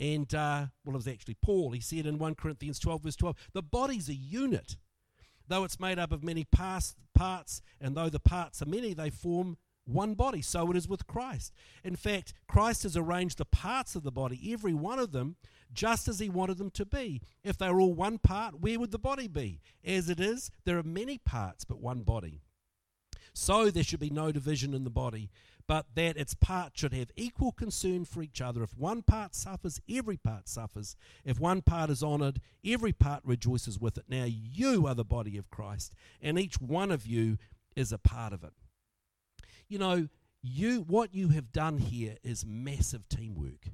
And, 0.00 0.32
uh, 0.34 0.66
well, 0.84 0.94
it 0.94 0.98
was 0.98 1.08
actually 1.08 1.36
Paul. 1.42 1.72
He 1.72 1.80
said 1.80 2.06
in 2.06 2.18
1 2.18 2.34
Corinthians 2.36 2.78
12, 2.78 3.02
verse 3.02 3.16
12, 3.16 3.36
the 3.52 3.62
body's 3.62 4.08
a 4.08 4.14
unit. 4.14 4.76
Though 5.46 5.64
it's 5.64 5.80
made 5.80 5.98
up 5.98 6.12
of 6.12 6.22
many 6.22 6.44
parts, 6.44 6.94
parts, 7.14 7.62
and 7.80 7.96
though 7.96 8.08
the 8.08 8.20
parts 8.20 8.62
are 8.62 8.66
many, 8.66 8.94
they 8.94 9.10
form 9.10 9.56
one 9.88 10.14
body. 10.14 10.42
So 10.42 10.70
it 10.70 10.76
is 10.76 10.88
with 10.88 11.06
Christ. 11.06 11.52
In 11.82 11.96
fact, 11.96 12.34
Christ 12.46 12.82
has 12.82 12.96
arranged 12.96 13.38
the 13.38 13.44
parts 13.44 13.96
of 13.96 14.02
the 14.02 14.12
body, 14.12 14.52
every 14.52 14.74
one 14.74 14.98
of 14.98 15.12
them, 15.12 15.36
just 15.72 16.08
as 16.08 16.18
he 16.18 16.28
wanted 16.28 16.58
them 16.58 16.70
to 16.70 16.86
be. 16.86 17.20
If 17.42 17.58
they 17.58 17.70
were 17.70 17.80
all 17.80 17.94
one 17.94 18.18
part, 18.18 18.60
where 18.60 18.78
would 18.78 18.90
the 18.90 18.98
body 18.98 19.28
be? 19.28 19.60
As 19.84 20.08
it 20.08 20.20
is, 20.20 20.50
there 20.64 20.78
are 20.78 20.82
many 20.82 21.18
parts, 21.18 21.64
but 21.64 21.80
one 21.80 22.02
body. 22.02 22.42
So 23.34 23.70
there 23.70 23.84
should 23.84 24.00
be 24.00 24.10
no 24.10 24.32
division 24.32 24.74
in 24.74 24.84
the 24.84 24.90
body, 24.90 25.30
but 25.68 25.86
that 25.94 26.16
its 26.16 26.34
parts 26.34 26.80
should 26.80 26.92
have 26.92 27.10
equal 27.14 27.52
concern 27.52 28.04
for 28.04 28.22
each 28.22 28.40
other. 28.40 28.62
If 28.62 28.76
one 28.76 29.02
part 29.02 29.34
suffers, 29.34 29.80
every 29.88 30.16
part 30.16 30.48
suffers. 30.48 30.96
If 31.24 31.38
one 31.38 31.62
part 31.62 31.90
is 31.90 32.02
honored, 32.02 32.40
every 32.64 32.92
part 32.92 33.20
rejoices 33.24 33.78
with 33.78 33.98
it. 33.98 34.06
Now 34.08 34.24
you 34.26 34.86
are 34.86 34.94
the 34.94 35.04
body 35.04 35.36
of 35.36 35.50
Christ, 35.50 35.92
and 36.20 36.38
each 36.38 36.60
one 36.60 36.90
of 36.90 37.06
you 37.06 37.36
is 37.76 37.92
a 37.92 37.98
part 37.98 38.32
of 38.32 38.42
it. 38.42 38.54
You 39.68 39.78
know, 39.78 40.08
you 40.42 40.80
what 40.80 41.14
you 41.14 41.28
have 41.30 41.52
done 41.52 41.78
here 41.78 42.16
is 42.22 42.44
massive 42.46 43.08
teamwork 43.08 43.68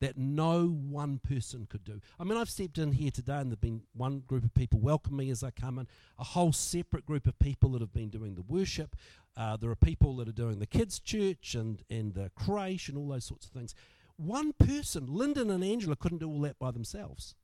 that 0.00 0.16
no 0.16 0.66
one 0.66 1.18
person 1.18 1.66
could 1.68 1.84
do. 1.84 2.00
I 2.18 2.24
mean, 2.24 2.38
I've 2.38 2.48
stepped 2.50 2.78
in 2.78 2.92
here 2.92 3.10
today 3.10 3.36
and 3.36 3.50
there've 3.50 3.60
been 3.60 3.82
one 3.92 4.20
group 4.20 4.44
of 4.44 4.54
people 4.54 4.80
welcome 4.80 5.16
me 5.16 5.30
as 5.30 5.44
I 5.44 5.50
come 5.50 5.78
in, 5.78 5.86
a 6.18 6.24
whole 6.24 6.52
separate 6.52 7.04
group 7.04 7.26
of 7.26 7.38
people 7.38 7.70
that 7.72 7.82
have 7.82 7.92
been 7.92 8.08
doing 8.08 8.34
the 8.34 8.42
worship. 8.42 8.96
Uh, 9.36 9.56
there 9.58 9.70
are 9.70 9.76
people 9.76 10.16
that 10.16 10.28
are 10.28 10.32
doing 10.32 10.58
the 10.58 10.66
kids' 10.66 10.98
church 10.98 11.54
and, 11.54 11.82
and 11.90 12.14
the 12.14 12.30
creche 12.34 12.88
and 12.88 12.96
all 12.96 13.08
those 13.08 13.26
sorts 13.26 13.46
of 13.46 13.52
things. 13.52 13.74
One 14.16 14.52
person, 14.54 15.06
Lyndon 15.06 15.50
and 15.50 15.62
Angela, 15.62 15.96
couldn't 15.96 16.18
do 16.18 16.28
all 16.28 16.40
that 16.40 16.58
by 16.58 16.70
themselves. 16.70 17.34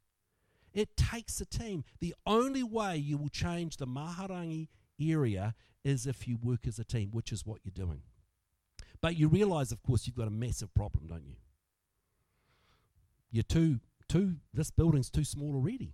It 0.72 0.96
takes 0.96 1.40
a 1.40 1.46
team. 1.46 1.84
The 2.00 2.14
only 2.26 2.62
way 2.62 2.96
you 2.96 3.18
will 3.18 3.28
change 3.28 3.76
the 3.76 3.86
Mahurangi 3.86 4.68
area 5.00 5.54
is 5.86 6.06
if 6.06 6.26
you 6.28 6.36
work 6.42 6.66
as 6.66 6.78
a 6.78 6.84
team, 6.84 7.10
which 7.12 7.32
is 7.32 7.46
what 7.46 7.60
you're 7.64 7.86
doing. 7.86 8.02
But 9.00 9.16
you 9.16 9.28
realize, 9.28 9.72
of 9.72 9.82
course, 9.82 10.06
you've 10.06 10.16
got 10.16 10.28
a 10.28 10.30
massive 10.30 10.74
problem, 10.74 11.06
don't 11.06 11.26
you? 11.26 11.36
you're 13.30 13.42
too 13.42 13.80
too 14.08 14.36
this 14.54 14.70
building's 14.70 15.10
too 15.10 15.24
small 15.24 15.54
already. 15.54 15.92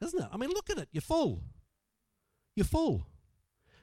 Isn't 0.00 0.22
it? 0.22 0.28
I 0.32 0.36
mean, 0.36 0.50
look 0.50 0.70
at 0.70 0.78
it. 0.78 0.88
You're 0.92 1.02
full. 1.02 1.42
You're 2.56 2.64
full. 2.64 3.06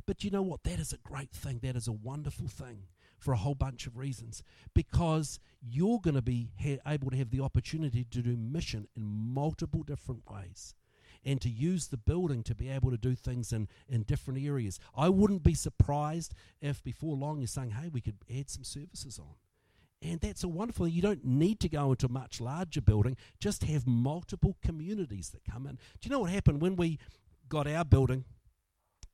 But 0.06 0.24
you 0.24 0.32
know 0.32 0.42
what? 0.42 0.64
That 0.64 0.80
is 0.80 0.94
a 0.94 0.98
great 0.98 1.32
thing. 1.32 1.60
That 1.62 1.76
is 1.76 1.88
a 1.88 1.92
wonderful 1.92 2.48
thing 2.48 2.84
for 3.20 3.34
a 3.34 3.38
whole 3.38 3.56
bunch 3.56 3.86
of 3.86 3.98
reasons. 3.98 4.44
Because 4.74 5.40
you're 5.62 6.00
going 6.00 6.16
to 6.16 6.22
be 6.22 6.52
ha- 6.62 6.80
able 6.88 7.12
to 7.12 7.18
have 7.18 7.30
the 7.30 7.42
opportunity 7.42 8.06
to 8.10 8.22
do 8.22 8.36
mission 8.36 8.88
in 8.96 9.04
multiple 9.04 9.84
different 9.84 10.24
ways 10.30 10.74
and 11.24 11.40
to 11.42 11.50
use 11.50 11.88
the 11.88 11.98
building 11.98 12.44
to 12.44 12.56
be 12.56 12.70
able 12.70 12.92
to 12.92 12.98
do 12.98 13.16
things 13.16 13.54
in, 13.54 13.68
in 13.88 14.04
different 14.04 14.44
areas. 14.44 14.80
I 14.96 15.10
wouldn't 15.10 15.44
be 15.44 15.54
surprised 15.54 16.34
if 16.62 16.84
before 16.84 17.16
long 17.16 17.40
you're 17.40 17.48
saying, 17.48 17.72
hey, 17.72 17.90
we 17.90 18.02
could 18.02 18.18
add 18.36 18.50
some 18.50 18.64
services 18.64 19.20
on. 19.20 19.36
And 20.04 20.20
that's 20.20 20.44
a 20.44 20.48
wonderful 20.48 20.86
thing. 20.86 20.96
You 20.96 21.02
don't 21.02 21.24
need 21.24 21.60
to 21.60 21.70
go 21.70 21.92
into 21.92 22.08
a 22.08 22.12
much 22.12 22.42
larger 22.42 22.82
building, 22.82 23.18
just 23.40 23.64
have 23.66 23.86
multiple 23.86 24.58
communities 24.64 25.30
that 25.30 25.44
come 25.50 25.68
in. 25.68 25.76
Do 25.76 25.80
you 26.04 26.12
know 26.12 26.20
what 26.20 26.32
happened 26.32 26.62
when 26.62 26.76
we 26.76 26.98
got 27.48 27.68
our 27.68 27.86
building? 27.86 28.26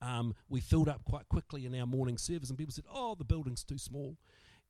Um, 0.02 0.36
we 0.48 0.62
filled 0.62 0.88
up 0.88 1.04
quite 1.04 1.28
quickly 1.28 1.66
in 1.66 1.76
our 1.76 1.88
morning 1.88 2.18
service, 2.18 2.50
and 2.50 2.58
people 2.58 2.72
said, 2.72 2.86
Oh, 2.94 3.16
the 3.16 3.26
building's 3.26 3.64
too 3.64 3.80
small. 3.80 4.16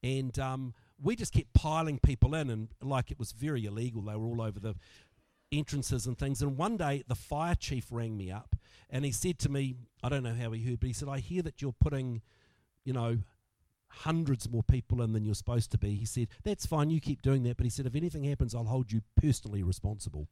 And 0.01 0.37
um, 0.39 0.73
we 1.01 1.15
just 1.15 1.33
kept 1.33 1.53
piling 1.53 1.99
people 1.99 2.33
in, 2.33 2.49
and 2.49 2.69
like 2.81 3.11
it 3.11 3.19
was 3.19 3.31
very 3.31 3.65
illegal. 3.65 4.03
They 4.03 4.15
were 4.15 4.25
all 4.25 4.41
over 4.41 4.59
the 4.59 4.75
entrances 5.51 6.05
and 6.05 6.17
things. 6.17 6.41
And 6.41 6.57
one 6.57 6.77
day, 6.77 7.03
the 7.07 7.15
fire 7.15 7.55
chief 7.55 7.87
rang 7.91 8.17
me 8.17 8.31
up, 8.31 8.55
and 8.89 9.05
he 9.05 9.11
said 9.11 9.39
to 9.39 9.49
me, 9.49 9.75
I 10.03 10.09
don't 10.09 10.23
know 10.23 10.35
how 10.35 10.51
he 10.51 10.63
heard, 10.63 10.79
but 10.79 10.87
he 10.87 10.93
said, 10.93 11.09
I 11.09 11.19
hear 11.19 11.41
that 11.43 11.61
you're 11.61 11.75
putting, 11.79 12.21
you 12.83 12.93
know, 12.93 13.19
hundreds 13.89 14.49
more 14.49 14.63
people 14.63 15.01
in 15.01 15.13
than 15.13 15.23
you're 15.23 15.35
supposed 15.35 15.71
to 15.71 15.77
be. 15.77 15.95
He 15.95 16.05
said, 16.05 16.27
That's 16.43 16.65
fine, 16.65 16.89
you 16.89 16.99
keep 16.99 17.21
doing 17.21 17.43
that. 17.43 17.57
But 17.57 17.65
he 17.65 17.69
said, 17.69 17.85
If 17.85 17.95
anything 17.95 18.23
happens, 18.23 18.53
I'll 18.53 18.65
hold 18.65 18.91
you 18.91 19.01
personally 19.15 19.63
responsible. 19.63 20.27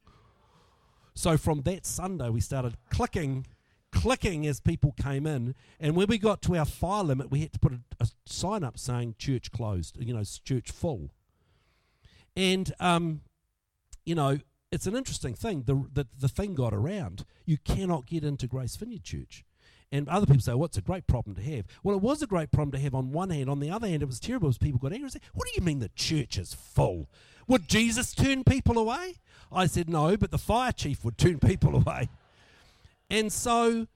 So 1.14 1.36
from 1.36 1.62
that 1.62 1.86
Sunday, 1.86 2.28
we 2.28 2.40
started 2.40 2.76
clicking, 2.90 3.46
clicking 3.90 4.46
as 4.46 4.60
people 4.60 4.92
came 5.00 5.26
in. 5.26 5.54
And 5.80 5.96
when 5.96 6.08
we 6.08 6.18
got 6.18 6.42
to 6.42 6.56
our 6.56 6.66
fire 6.66 7.04
limit, 7.04 7.30
we 7.30 7.40
had 7.40 7.54
to 7.54 7.58
put 7.58 7.72
a, 7.72 7.80
a 8.00 8.06
sign 8.26 8.62
up 8.62 8.78
saying 8.78 9.14
church 9.18 9.50
closed, 9.50 9.96
you 9.98 10.12
know, 10.12 10.22
church 10.44 10.70
full. 10.70 11.10
And, 12.36 12.70
um, 12.80 13.22
you 14.04 14.14
know, 14.14 14.38
it's 14.72 14.86
an 14.86 14.96
interesting 14.96 15.34
thing. 15.34 15.62
The, 15.66 15.86
the, 15.92 16.06
the 16.18 16.28
thing 16.28 16.54
got 16.54 16.74
around. 16.74 17.24
You 17.44 17.58
cannot 17.58 18.06
get 18.06 18.24
into 18.24 18.46
Grace 18.46 18.76
Vineyard 18.76 19.04
Church. 19.04 19.44
And 19.92 20.08
other 20.08 20.26
people 20.26 20.42
say, 20.42 20.54
well, 20.54 20.68
a 20.76 20.80
great 20.80 21.06
problem 21.06 21.36
to 21.36 21.42
have. 21.42 21.64
Well, 21.82 21.96
it 21.96 22.02
was 22.02 22.20
a 22.20 22.26
great 22.26 22.50
problem 22.50 22.72
to 22.72 22.78
have 22.78 22.94
on 22.94 23.12
one 23.12 23.30
hand. 23.30 23.48
On 23.48 23.60
the 23.60 23.70
other 23.70 23.86
hand, 23.86 24.02
it 24.02 24.06
was 24.06 24.18
terrible 24.18 24.48
as 24.48 24.58
people 24.58 24.80
got 24.80 24.92
angry 24.92 25.04
and 25.04 25.12
said, 25.12 25.22
what 25.32 25.46
do 25.46 25.52
you 25.54 25.64
mean 25.64 25.78
the 25.78 25.90
church 25.94 26.38
is 26.38 26.54
full? 26.54 27.08
Would 27.46 27.68
Jesus 27.68 28.12
turn 28.12 28.42
people 28.42 28.78
away? 28.78 29.14
I 29.52 29.66
said, 29.66 29.88
no, 29.88 30.16
but 30.16 30.32
the 30.32 30.38
fire 30.38 30.72
chief 30.72 31.04
would 31.04 31.16
turn 31.16 31.38
people 31.40 31.76
away. 31.76 32.08
And 33.08 33.32
so, 33.32 33.86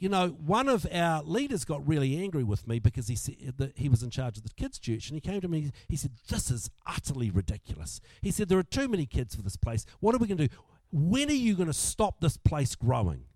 you 0.00 0.08
know, 0.08 0.28
one 0.28 0.68
of 0.68 0.86
our 0.90 1.22
leaders 1.22 1.64
got 1.66 1.86
really 1.86 2.16
angry 2.16 2.42
with 2.42 2.66
me 2.66 2.78
because 2.78 3.08
he 3.08 3.14
said 3.14 3.58
that 3.58 3.76
he 3.76 3.88
was 3.88 4.02
in 4.02 4.08
charge 4.08 4.38
of 4.38 4.42
the 4.42 4.50
kids' 4.56 4.78
church, 4.78 5.08
and 5.08 5.14
he 5.14 5.20
came 5.20 5.42
to 5.42 5.48
me. 5.48 5.70
He 5.88 5.96
said, 5.96 6.12
"This 6.28 6.50
is 6.50 6.70
utterly 6.86 7.30
ridiculous." 7.30 8.00
He 8.22 8.30
said, 8.30 8.48
"There 8.48 8.58
are 8.58 8.62
too 8.62 8.88
many 8.88 9.04
kids 9.04 9.34
for 9.34 9.42
this 9.42 9.56
place. 9.56 9.84
What 10.00 10.14
are 10.14 10.18
we 10.18 10.26
going 10.26 10.38
to 10.38 10.48
do? 10.48 10.54
When 10.90 11.28
are 11.28 11.34
you 11.34 11.54
going 11.54 11.68
to 11.68 11.74
stop 11.74 12.20
this 12.20 12.38
place 12.38 12.74
growing?" 12.74 13.26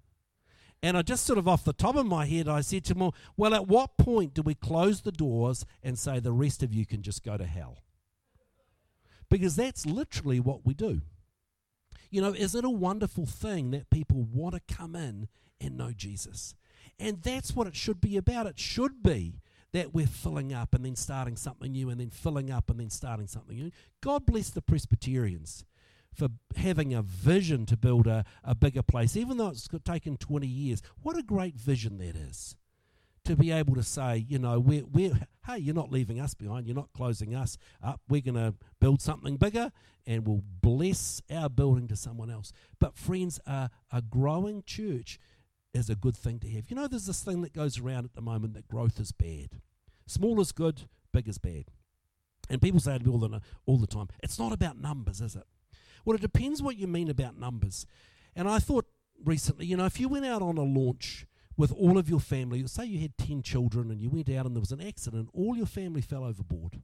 And 0.83 0.97
I 0.99 1.03
just 1.03 1.25
sort 1.25 1.39
of 1.39 1.47
off 1.47 1.65
the 1.65 1.73
top 1.73 1.97
of 1.97 2.07
my 2.07 2.27
head, 2.27 2.49
I 2.49 2.61
said 2.63 2.85
to 2.87 2.95
him, 2.95 3.11
Well, 3.39 3.55
at 3.55 3.67
what 3.67 3.97
point 3.97 4.35
do 4.35 4.43
we 4.43 4.55
close 4.55 5.01
the 5.01 5.13
doors 5.13 5.65
and 5.83 5.99
say 5.99 6.21
the 6.21 6.31
rest 6.31 6.63
of 6.63 6.75
you 6.75 6.85
can 6.85 7.01
just 7.01 7.25
go 7.25 7.39
to 7.39 7.47
hell? 7.47 7.79
Because 9.31 9.57
that's 9.57 9.87
literally 9.87 10.41
what 10.41 10.67
we 10.67 10.75
do. 10.75 11.01
You 12.15 12.21
know, 12.21 12.33
is 12.33 12.55
it 12.55 12.65
a 12.65 12.71
wonderful 12.71 13.27
thing 13.27 13.73
that 13.73 13.91
people 13.91 14.23
want 14.23 14.55
to 14.55 14.73
come 14.73 14.95
in 14.95 15.27
and 15.61 15.77
know 15.77 15.91
Jesus? 15.91 16.55
And 16.97 17.21
that's 17.21 17.57
what 17.57 17.67
it 17.67 17.75
should 17.75 18.01
be 18.01 18.17
about. 18.17 18.47
It 18.47 18.57
should 18.57 19.03
be 19.03 19.41
that 19.73 19.93
we're 19.93 20.07
filling 20.07 20.53
up 20.53 20.77
and 20.77 20.85
then 20.85 20.95
starting 20.95 21.35
something 21.35 21.73
new 21.73 21.91
and 21.91 21.99
then 21.99 22.11
filling 22.11 22.53
up 22.53 22.71
and 22.71 22.79
then 22.79 22.89
starting 22.89 23.27
something 23.27 23.57
new. 23.57 23.73
God 24.01 24.27
bless 24.27 24.51
the 24.51 24.63
Presbyterians 24.63 25.65
for 26.15 26.29
having 26.55 26.95
a 26.95 27.03
vision 27.03 27.67
to 27.67 27.77
build 27.77 28.07
a, 28.07 28.25
a 28.45 28.55
bigger 28.55 28.85
place, 28.85 29.17
even 29.17 29.37
though 29.37 29.49
it's 29.49 29.69
taken 29.85 30.17
20 30.17 30.47
years. 30.47 30.83
What 31.03 31.19
a 31.19 31.23
great 31.25 31.57
vision 31.57 31.99
that 31.99 32.15
is. 32.15 32.55
To 33.25 33.37
be 33.37 33.53
able 33.53 33.75
to 33.75 33.83
say, 33.83 34.27
you 34.29 34.39
know, 34.39 34.61
we're, 34.61 34.85
we're, 34.85 35.19
hey, 35.47 35.57
you're 35.57 35.75
not 35.75 35.91
leaving 35.91 36.21
us 36.21 36.35
behind, 36.35 36.67
you're 36.67 36.77
not 36.77 36.93
closing 36.95 37.35
us 37.35 37.57
up. 37.83 38.03
We're 38.07 38.21
going 38.21 38.35
to 38.35 38.55
build 38.81 39.01
something 39.01 39.39
bigger 39.39 39.73
and 40.07 40.27
we'll 40.27 40.43
bless 40.61 41.23
our 41.31 41.49
building 41.49 41.89
to 41.89 41.97
someone 41.97 42.31
else. 42.31 42.53
But, 42.79 42.99
friends, 42.99 43.41
a, 43.47 43.71
a 43.91 44.03
growing 44.03 44.63
church 44.67 45.19
is 45.73 45.89
a 45.89 45.95
good 45.95 46.17
thing 46.17 46.39
to 46.41 46.51
have. 46.51 46.69
You 46.69 46.77
know, 46.77 46.87
there's 46.87 47.07
this 47.07 47.23
thing 47.23 47.41
that 47.43 47.55
goes 47.55 47.79
around 47.79 48.05
at 48.05 48.15
the 48.15 48.21
moment 48.21 48.53
that 48.55 48.69
growth 48.69 49.01
is 49.01 49.11
bad. 49.11 49.61
Small 50.07 50.39
is 50.41 50.53
good, 50.53 50.83
big 51.13 51.27
is 51.27 51.39
bad. 51.39 51.65
And 52.51 52.61
people 52.61 52.81
say 52.81 52.99
to 52.99 53.05
me 53.05 53.11
all 53.11 53.19
the, 53.19 53.41
all 53.65 53.79
the 53.79 53.87
time, 53.87 54.09
it's 54.23 54.39
not 54.39 54.53
about 54.53 54.79
numbers, 54.79 55.23
is 55.23 55.35
it? 55.35 55.45
Well, 56.05 56.15
it 56.15 56.21
depends 56.21 56.63
what 56.63 56.77
you 56.77 56.87
mean 56.87 57.09
about 57.09 57.39
numbers. 57.39 57.87
And 58.37 58.49
I 58.49 58.59
thought 58.59 58.87
recently, 59.25 59.65
you 59.65 59.79
know, 59.79 59.87
if 59.87 59.99
you 59.99 60.09
went 60.09 60.27
out 60.27 60.43
on 60.43 60.59
a 60.59 60.63
launch 60.63 61.27
with 61.57 61.73
all 61.73 61.99
of 61.99 62.09
your 62.09 62.21
family, 62.21 62.67
say 62.67 62.85
you 62.85 63.01
had 63.01 63.17
10 63.19 63.43
children 63.43 63.91
and 63.91 64.01
you 64.01 64.11
went 64.11 64.31
out 64.31 64.47
and 64.47 64.55
there 64.55 64.61
was 64.61 64.73
an 64.73 64.81
accident, 64.81 65.29
all 65.33 65.57
your 65.57 65.67
family 65.67 66.01
fell 66.01 66.25
overboard. 66.25 66.83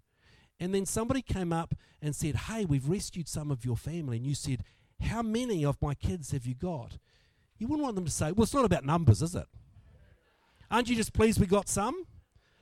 And 0.58 0.74
then 0.74 0.86
somebody 0.86 1.22
came 1.22 1.52
up 1.52 1.74
and 2.02 2.14
said, 2.14 2.36
Hey, 2.36 2.64
we've 2.64 2.88
rescued 2.88 3.28
some 3.28 3.50
of 3.50 3.64
your 3.64 3.76
family. 3.76 4.18
And 4.18 4.26
you 4.26 4.34
said, 4.34 4.62
How 5.00 5.22
many 5.22 5.64
of 5.64 5.80
my 5.80 5.94
kids 5.94 6.32
have 6.32 6.46
you 6.46 6.54
got? 6.54 6.98
You 7.58 7.66
wouldn't 7.66 7.82
want 7.82 7.96
them 7.96 8.04
to 8.04 8.10
say, 8.10 8.32
Well, 8.32 8.44
it's 8.44 8.54
not 8.54 8.66
about 8.66 8.84
numbers, 8.84 9.22
is 9.22 9.34
it? 9.34 9.46
Aren't 10.70 10.88
you 10.88 10.96
just 10.96 11.14
pleased 11.14 11.40
we 11.40 11.46
got 11.46 11.68
some? 11.68 12.04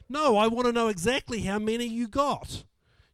No, 0.08 0.36
I 0.36 0.46
want 0.46 0.66
to 0.66 0.72
know 0.72 0.88
exactly 0.88 1.40
how 1.40 1.58
many 1.58 1.86
you 1.86 2.08
got 2.08 2.64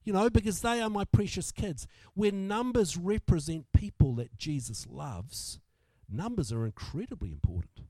you 0.05 0.13
know, 0.13 0.29
because 0.29 0.61
they 0.61 0.81
are 0.81 0.91
my 0.91 1.05
precious 1.05 1.51
kids. 1.51 1.87
When 2.15 2.47
numbers 2.47 2.97
represent 2.97 3.73
people 3.73 4.15
that 4.17 4.37
Jesus 4.37 4.87
loves, 4.89 5.59
numbers 6.09 6.53
are 6.53 6.67
incredibly 6.67 7.31
important. 7.31 7.89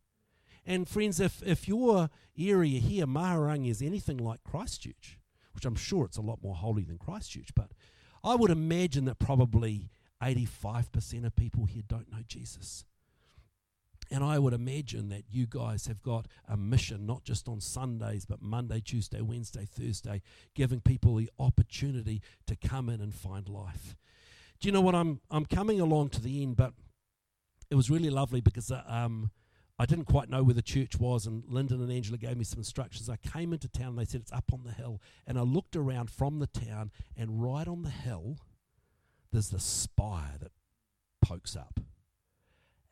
And 0.66 0.88
friends, 0.88 1.20
if, 1.20 1.42
if 1.44 1.68
your 1.68 2.11
area 2.38 2.81
here, 2.81 3.07
Mahurangi, 3.07 3.70
is 3.70 3.83
anything 3.83 4.16
like 4.16 4.42
Christchurch, 4.44 5.18
which 5.53 5.64
I'm 5.64 5.74
sure 5.74 6.05
it's 6.05 6.16
a 6.16 6.22
lot 6.22 6.42
more 6.42 6.55
holy 6.55 6.85
than 6.85 6.98
Christchurch, 6.98 7.55
but 7.55 7.70
I 8.22 8.35
would 8.35 8.50
imagine 8.50 9.05
that 9.05 9.18
probably 9.18 9.90
85% 10.22 11.27
of 11.27 11.37
people 11.37 11.66
here 11.66 11.83
don't 11.87 12.11
know 12.11 12.22
Jesus. 12.27 12.85
And 14.11 14.22
I 14.22 14.38
would 14.38 14.53
imagine 14.53 15.09
that 15.11 15.24
you 15.31 15.46
guys 15.46 15.87
have 15.87 16.03
got 16.03 16.27
a 16.48 16.57
mission, 16.57 17.07
not 17.07 17.24
just 17.24 17.48
on 17.48 17.61
Sundays, 17.61 18.24
but 18.24 18.42
Monday, 18.42 18.81
Tuesday, 18.81 19.20
Wednesday, 19.20 19.66
Thursday, 19.66 20.22
giving 20.55 20.81
people 20.81 21.16
the 21.16 21.31
opportunity 21.38 22.22
to 22.46 22.57
come 22.57 22.88
in 22.88 23.00
and 23.00 23.14
find 23.14 23.48
life. 23.48 23.96
Do 24.61 24.68
you 24.68 24.72
know 24.72 24.81
what? 24.81 24.94
I'm, 24.94 25.20
I'm 25.31 25.46
coming 25.46 25.81
along 25.81 26.11
to 26.11 26.22
the 26.22 26.42
end, 26.42 26.57
but 26.57 26.74
it 27.70 27.74
was 27.74 27.90
really 27.90 28.11
lovely 28.11 28.40
because 28.40 28.70
uh, 28.70 28.83
um, 28.87 29.31
I 29.78 29.87
didn't 29.87 30.04
quite 30.04 30.30
know 30.30 30.44
where 30.44 30.54
the 30.54 30.62
church 30.62 30.98
was, 31.00 31.26
and 31.26 31.42
Lyndon 31.48 31.82
and 31.82 31.90
Angela 31.90 32.16
gave 32.16 32.37
me 32.37 32.44
some 32.44 32.58
instructions. 32.58 33.08
I 33.08 33.16
came 33.16 33.52
into 33.52 33.68
town, 33.68 33.88
and 33.88 33.98
they 33.98 34.04
said 34.04 34.20
it's 34.20 34.32
up 34.32 34.52
on 34.52 34.62
the 34.64 34.72
hill. 34.72 35.00
And 35.26 35.37
I 35.37 35.42
looked 35.42 35.74
around 35.74 36.10
from 36.10 36.38
the 36.38 36.46
town, 36.46 36.92
and 37.16 37.42
right 37.42 37.66
on 37.66 37.82
the 37.82 37.90
hill, 37.90 38.38
there's 39.32 39.50
the 39.50 39.58
spire 39.58 40.37
that 40.40 40.52
pokes 41.20 41.56
up. 41.56 41.80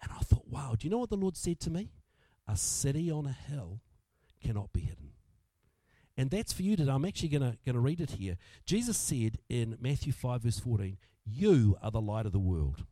And 0.03 0.11
I 0.11 0.23
thought, 0.23 0.49
wow, 0.49 0.75
do 0.77 0.87
you 0.87 0.91
know 0.91 0.99
what 0.99 1.11
the 1.11 1.17
Lord 1.17 1.37
said 1.37 1.61
to 1.61 1.71
me? 1.71 1.93
A 2.49 2.57
city 2.57 3.11
on 3.13 3.27
a 3.27 3.33
hill 3.33 3.81
cannot 4.43 4.73
be 4.73 4.81
hidden. 4.81 5.13
And 6.17 6.31
that's 6.31 6.53
for 6.53 6.63
you 6.63 6.77
today. 6.77 6.91
I'm 6.91 7.05
actually 7.05 7.29
going 7.29 7.57
to 7.65 7.79
read 7.79 8.01
it 8.01 8.11
here. 8.13 8.37
Jesus 8.67 8.99
said 8.99 9.39
in 9.49 9.79
Matthew 9.81 10.13
5, 10.13 10.43
verse 10.43 10.59
14, 10.59 10.99
You 11.25 11.77
are 11.81 11.93
the 11.93 12.01
light 12.01 12.27
of 12.27 12.33
the 12.33 12.41
world 12.41 12.85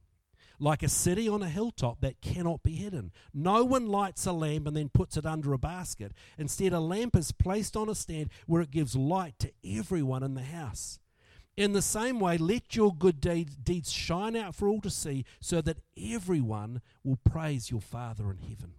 like 0.61 0.83
a 0.83 0.88
city 0.88 1.29
on 1.29 1.42
a 1.42 1.49
hilltop 1.49 2.01
that 2.03 2.20
cannot 2.20 2.62
be 2.62 2.73
hidden. 2.73 3.11
No 3.33 3.64
one 3.64 3.88
lights 3.88 4.27
a 4.27 4.33
lamp 4.33 4.66
and 4.66 4.77
then 4.77 4.90
puts 4.90 5.16
it 5.16 5.25
under 5.25 5.53
a 5.53 5.59
basket. 5.59 6.12
Instead, 6.38 6.73
a 6.73 6.81
lamp 6.81 7.16
is 7.16 7.33
placed 7.33 7.77
on 7.77 7.88
a 7.88 7.94
stand 7.94 8.31
where 8.46 8.61
it 8.61 8.70
gives 8.70 8.94
light 8.94 9.38
to 9.38 9.53
everyone 9.64 10.23
in 10.23 10.35
the 10.35 10.42
house. 10.42 10.99
In 11.57 11.73
the 11.73 11.83
same 11.83 12.20
way, 12.20 12.38
let 12.38 12.77
your 12.77 12.94
good 12.94 13.20
deeds 13.20 13.90
shine 13.90 14.37
out 14.37 14.55
for 14.55 14.68
all 14.68 14.81
to 14.83 14.90
see, 14.90 15.25
so 15.40 15.61
that 15.62 15.79
everyone 16.01 16.81
will 17.03 17.18
praise 17.29 17.70
your 17.70 17.81
Father 17.81 18.31
in 18.31 18.38
heaven. 18.38 18.75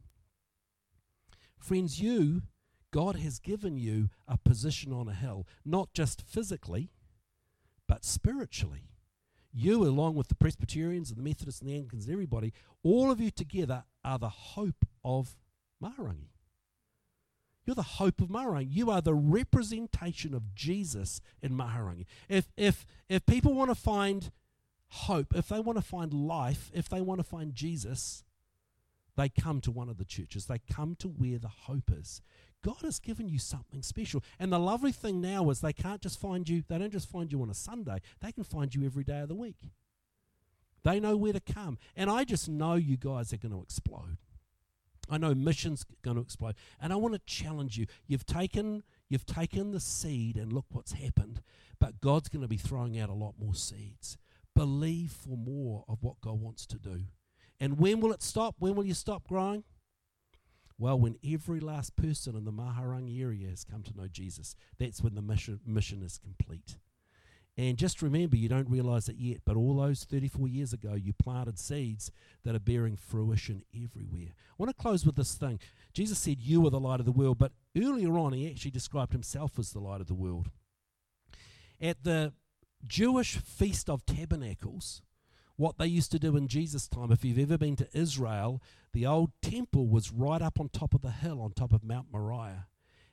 Friends, 1.59 1.99
you, 1.99 2.43
God 2.91 3.17
has 3.17 3.39
given 3.39 3.77
you 3.77 4.09
a 4.27 4.37
position 4.37 4.93
on 4.93 5.07
a 5.07 5.13
hill, 5.13 5.47
not 5.65 5.93
just 5.93 6.21
physically, 6.21 6.91
but 7.87 8.05
spiritually 8.05 8.90
you, 9.53 9.83
along 9.83 10.15
with 10.15 10.27
the 10.27 10.35
Presbyterians 10.35 11.09
and 11.09 11.17
the 11.17 11.23
Methodists 11.23 11.61
and 11.61 11.69
the 11.69 11.75
Anglicans 11.75 12.05
and 12.05 12.13
everybody, 12.13 12.53
all 12.83 13.11
of 13.11 13.19
you 13.19 13.31
together 13.31 13.83
are 14.03 14.19
the 14.19 14.29
hope 14.29 14.85
of 15.03 15.35
Mahurangi. 15.83 16.29
You're 17.65 17.75
the 17.75 17.83
hope 17.83 18.21
of 18.21 18.29
Mahurangi. 18.29 18.67
You 18.69 18.89
are 18.89 19.01
the 19.01 19.13
representation 19.13 20.33
of 20.33 20.55
Jesus 20.55 21.21
in 21.41 21.51
Mahurangi. 21.51 22.05
If, 22.27 22.51
if, 22.57 22.85
if 23.07 23.25
people 23.25 23.53
want 23.53 23.69
to 23.69 23.75
find 23.75 24.31
hope, 24.87 25.35
if 25.35 25.47
they 25.47 25.59
want 25.59 25.77
to 25.77 25.83
find 25.83 26.13
life, 26.13 26.71
if 26.73 26.89
they 26.89 27.01
want 27.01 27.19
to 27.19 27.23
find 27.23 27.53
Jesus, 27.53 28.23
they 29.15 29.29
come 29.29 29.61
to 29.61 29.71
one 29.71 29.89
of 29.89 29.97
the 29.97 30.05
churches. 30.05 30.45
They 30.45 30.59
come 30.59 30.95
to 30.99 31.07
where 31.07 31.37
the 31.37 31.47
hope 31.47 31.91
is. 31.91 32.21
God 32.63 32.81
has 32.83 32.99
given 32.99 33.27
you 33.27 33.39
something 33.39 33.81
special. 33.81 34.23
And 34.39 34.51
the 34.51 34.59
lovely 34.59 34.91
thing 34.91 35.21
now 35.21 35.49
is 35.49 35.61
they 35.61 35.73
can't 35.73 36.01
just 36.01 36.19
find 36.19 36.47
you, 36.47 36.63
they 36.67 36.77
don't 36.77 36.91
just 36.91 37.09
find 37.09 37.31
you 37.31 37.41
on 37.41 37.49
a 37.49 37.55
Sunday, 37.55 37.99
they 38.21 38.31
can 38.31 38.43
find 38.43 38.73
you 38.73 38.85
every 38.85 39.03
day 39.03 39.19
of 39.19 39.29
the 39.29 39.35
week. 39.35 39.71
They 40.83 40.99
know 40.99 41.15
where 41.15 41.33
to 41.33 41.39
come. 41.39 41.77
And 41.95 42.09
I 42.09 42.23
just 42.23 42.49
know 42.49 42.75
you 42.75 42.97
guys 42.97 43.31
are 43.33 43.37
going 43.37 43.53
to 43.53 43.61
explode. 43.61 44.17
I 45.09 45.17
know 45.17 45.35
missions 45.35 45.85
going 46.01 46.15
to 46.15 46.23
explode. 46.23 46.55
And 46.79 46.93
I 46.93 46.95
want 46.95 47.13
to 47.13 47.21
challenge 47.25 47.77
you. 47.77 47.85
You've 48.07 48.25
taken 48.25 48.83
you've 49.09 49.25
taken 49.25 49.71
the 49.71 49.79
seed 49.79 50.37
and 50.37 50.53
look 50.53 50.65
what's 50.71 50.93
happened. 50.93 51.41
But 51.79 51.99
God's 51.99 52.29
going 52.29 52.43
to 52.43 52.47
be 52.47 52.57
throwing 52.57 52.97
out 52.97 53.09
a 53.09 53.13
lot 53.13 53.35
more 53.37 53.53
seeds. 53.53 54.17
Believe 54.55 55.11
for 55.11 55.37
more 55.37 55.83
of 55.87 56.01
what 56.01 56.21
God 56.21 56.39
wants 56.39 56.65
to 56.67 56.77
do. 56.77 57.01
And 57.59 57.77
when 57.77 57.99
will 57.99 58.13
it 58.13 58.23
stop? 58.23 58.55
When 58.59 58.75
will 58.75 58.85
you 58.85 58.93
stop 58.93 59.27
growing? 59.27 59.63
Well, 60.81 60.99
when 60.99 61.17
every 61.23 61.59
last 61.59 61.95
person 61.95 62.35
in 62.35 62.43
the 62.43 62.51
Mahurangi 62.51 63.21
area 63.21 63.49
has 63.49 63.63
come 63.63 63.83
to 63.83 63.95
know 63.95 64.07
Jesus, 64.07 64.55
that's 64.79 65.03
when 65.03 65.13
the 65.13 65.21
mission, 65.21 65.59
mission 65.63 66.01
is 66.01 66.17
complete. 66.17 66.77
And 67.55 67.77
just 67.77 68.01
remember, 68.01 68.35
you 68.35 68.49
don't 68.49 68.67
realize 68.67 69.07
it 69.07 69.17
yet, 69.19 69.41
but 69.45 69.55
all 69.55 69.75
those 69.75 70.05
34 70.05 70.47
years 70.47 70.73
ago, 70.73 70.95
you 70.95 71.13
planted 71.13 71.59
seeds 71.59 72.11
that 72.43 72.55
are 72.55 72.59
bearing 72.59 72.97
fruition 72.97 73.61
everywhere. 73.75 74.29
I 74.33 74.53
want 74.57 74.75
to 74.75 74.81
close 74.81 75.05
with 75.05 75.17
this 75.17 75.35
thing. 75.35 75.59
Jesus 75.93 76.17
said, 76.17 76.41
You 76.41 76.65
are 76.65 76.71
the 76.71 76.79
light 76.79 76.99
of 76.99 77.05
the 77.05 77.11
world, 77.11 77.37
but 77.37 77.51
earlier 77.77 78.17
on, 78.17 78.33
he 78.33 78.49
actually 78.49 78.71
described 78.71 79.13
himself 79.13 79.59
as 79.59 79.73
the 79.73 79.79
light 79.79 80.01
of 80.01 80.07
the 80.07 80.15
world. 80.15 80.49
At 81.79 82.03
the 82.03 82.33
Jewish 82.87 83.37
Feast 83.37 83.87
of 83.87 84.03
Tabernacles, 84.07 85.03
what 85.61 85.77
they 85.77 85.85
used 85.85 86.11
to 86.11 86.19
do 86.19 86.35
in 86.35 86.47
Jesus' 86.47 86.87
time. 86.87 87.11
If 87.11 87.23
you've 87.23 87.37
ever 87.37 87.55
been 87.55 87.75
to 87.75 87.87
Israel, 87.93 88.63
the 88.93 89.05
old 89.05 89.31
temple 89.43 89.87
was 89.87 90.11
right 90.11 90.41
up 90.41 90.59
on 90.59 90.69
top 90.69 90.95
of 90.95 91.03
the 91.03 91.11
hill, 91.11 91.39
on 91.39 91.51
top 91.51 91.71
of 91.71 91.83
Mount 91.83 92.07
Moriah. 92.11 92.65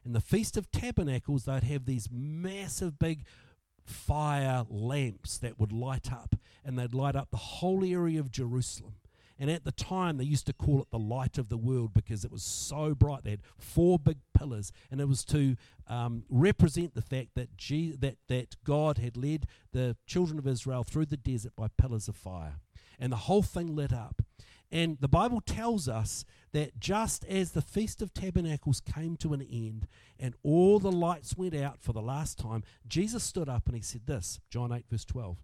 In 0.03 0.15
the 0.15 0.21
Feast 0.23 0.57
of 0.57 0.71
Tabernacles, 0.71 1.45
they'd 1.45 1.63
have 1.65 1.85
these 1.85 2.09
massive 2.11 2.99
big 2.99 3.27
fire 3.85 4.65
lamps 4.71 5.37
that 5.39 5.61
would 5.61 5.73
light 5.73 6.11
up, 6.11 6.37
and 6.65 6.79
they'd 6.79 6.95
light 6.95 7.17
up 7.17 7.31
the 7.31 7.37
whole 7.37 7.85
area 7.85 8.19
of 8.19 8.31
Jerusalem. 8.31 8.95
And 9.39 9.51
at 9.51 9.65
the 9.65 9.73
time, 9.73 10.17
they 10.17 10.25
used 10.25 10.47
to 10.47 10.53
call 10.53 10.83
it 10.83 10.91
the 10.91 10.99
light 10.99 11.39
of 11.39 11.49
the 11.49 11.57
world 11.57 11.95
because 11.95 12.25
it 12.25 12.33
was 12.33 12.43
so 12.43 12.95
bright. 12.95 13.23
They 13.23 13.31
had 13.31 13.43
four 13.57 13.99
big 13.99 14.19
pillars, 14.37 14.73
and 14.91 15.01
it 15.01 15.09
was 15.09 15.25
to 15.27 15.57
um, 15.87 16.25
represent 16.29 16.95
the 16.95 17.03
fact 17.03 17.31
that, 17.37 17.57
G- 17.57 17.95
that, 18.01 18.17
that 18.29 18.57
God 18.65 18.99
had 18.99 19.17
led 19.17 19.47
the 19.73 19.97
children 20.07 20.39
of 20.39 20.47
Israel 20.47 20.83
through 20.83 21.07
the 21.07 21.17
desert 21.17 21.53
by 21.57 21.69
pillars 21.69 22.09
of 22.09 22.17
fire. 22.17 22.57
And 22.99 23.13
the 23.13 23.17
whole 23.17 23.43
thing 23.43 23.77
lit 23.77 23.93
up. 23.93 24.23
And 24.71 24.99
the 25.01 25.09
Bible 25.09 25.41
tells 25.41 25.89
us 25.89 26.25
that 26.53 26.79
just 26.79 27.25
as 27.25 27.53
the 27.53 27.63
Feast 27.63 28.03
of 28.03 28.13
Tabernacles 28.13 28.81
came 28.81 29.17
to 29.17 29.33
an 29.33 29.41
end 29.41 29.87
and 30.19 30.35
all 30.43 30.79
the 30.79 30.93
lights 30.93 31.37
went 31.37 31.55
out 31.55 31.81
for 31.81 31.93
the 31.93 32.03
last 32.03 32.39
time, 32.39 32.65
Jesus 32.87 33.25
stood 33.25 33.49
up 33.49 33.67
and 33.67 33.77
he 33.77 33.83
said 33.83 34.03
this 34.07 34.41
John 34.51 34.73
8, 34.73 34.85
verse 34.91 35.07
12. 35.07 35.39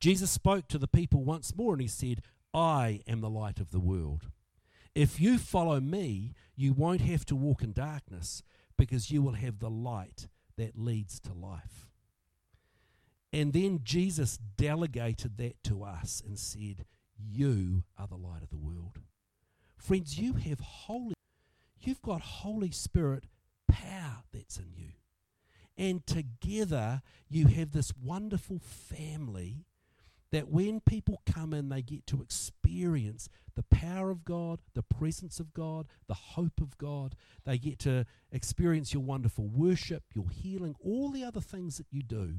Jesus 0.00 0.30
spoke 0.30 0.68
to 0.68 0.78
the 0.78 0.88
people 0.88 1.24
once 1.24 1.54
more 1.56 1.74
and 1.74 1.82
he 1.82 1.88
said, 1.88 2.22
I 2.54 3.02
am 3.06 3.20
the 3.20 3.30
light 3.30 3.60
of 3.60 3.70
the 3.70 3.80
world. 3.80 4.28
If 4.94 5.20
you 5.20 5.38
follow 5.38 5.80
me, 5.80 6.34
you 6.56 6.72
won't 6.72 7.02
have 7.02 7.24
to 7.26 7.36
walk 7.36 7.62
in 7.62 7.72
darkness 7.72 8.42
because 8.76 9.10
you 9.10 9.22
will 9.22 9.34
have 9.34 9.58
the 9.58 9.70
light 9.70 10.28
that 10.56 10.78
leads 10.78 11.20
to 11.20 11.32
life. 11.32 11.88
And 13.32 13.52
then 13.52 13.80
Jesus 13.82 14.38
delegated 14.38 15.36
that 15.36 15.62
to 15.64 15.84
us 15.84 16.22
and 16.26 16.38
said, 16.38 16.86
You 17.16 17.84
are 17.98 18.08
the 18.08 18.16
light 18.16 18.42
of 18.42 18.50
the 18.50 18.56
world. 18.56 18.98
Friends, 19.76 20.18
you 20.18 20.34
have 20.34 20.60
Holy, 20.60 21.14
you've 21.78 22.02
got 22.02 22.20
Holy 22.20 22.70
Spirit 22.70 23.24
power 23.68 24.22
that's 24.32 24.56
in 24.56 24.72
you. 24.74 24.92
And 25.76 26.04
together 26.06 27.02
you 27.28 27.46
have 27.46 27.70
this 27.70 27.92
wonderful 28.02 28.58
family 28.58 29.66
that 30.30 30.48
when 30.48 30.80
people 30.80 31.22
come 31.26 31.52
in, 31.54 31.68
they 31.68 31.82
get 31.82 32.06
to 32.08 32.22
experience 32.22 33.28
the 33.54 33.62
power 33.64 34.10
of 34.10 34.24
God, 34.24 34.60
the 34.74 34.82
presence 34.82 35.40
of 35.40 35.54
God, 35.54 35.86
the 36.06 36.14
hope 36.14 36.60
of 36.60 36.76
God. 36.78 37.14
They 37.44 37.58
get 37.58 37.78
to 37.80 38.06
experience 38.30 38.92
your 38.92 39.02
wonderful 39.02 39.48
worship, 39.48 40.04
your 40.14 40.28
healing, 40.30 40.74
all 40.80 41.10
the 41.10 41.24
other 41.24 41.40
things 41.40 41.78
that 41.78 41.86
you 41.90 42.02
do 42.02 42.34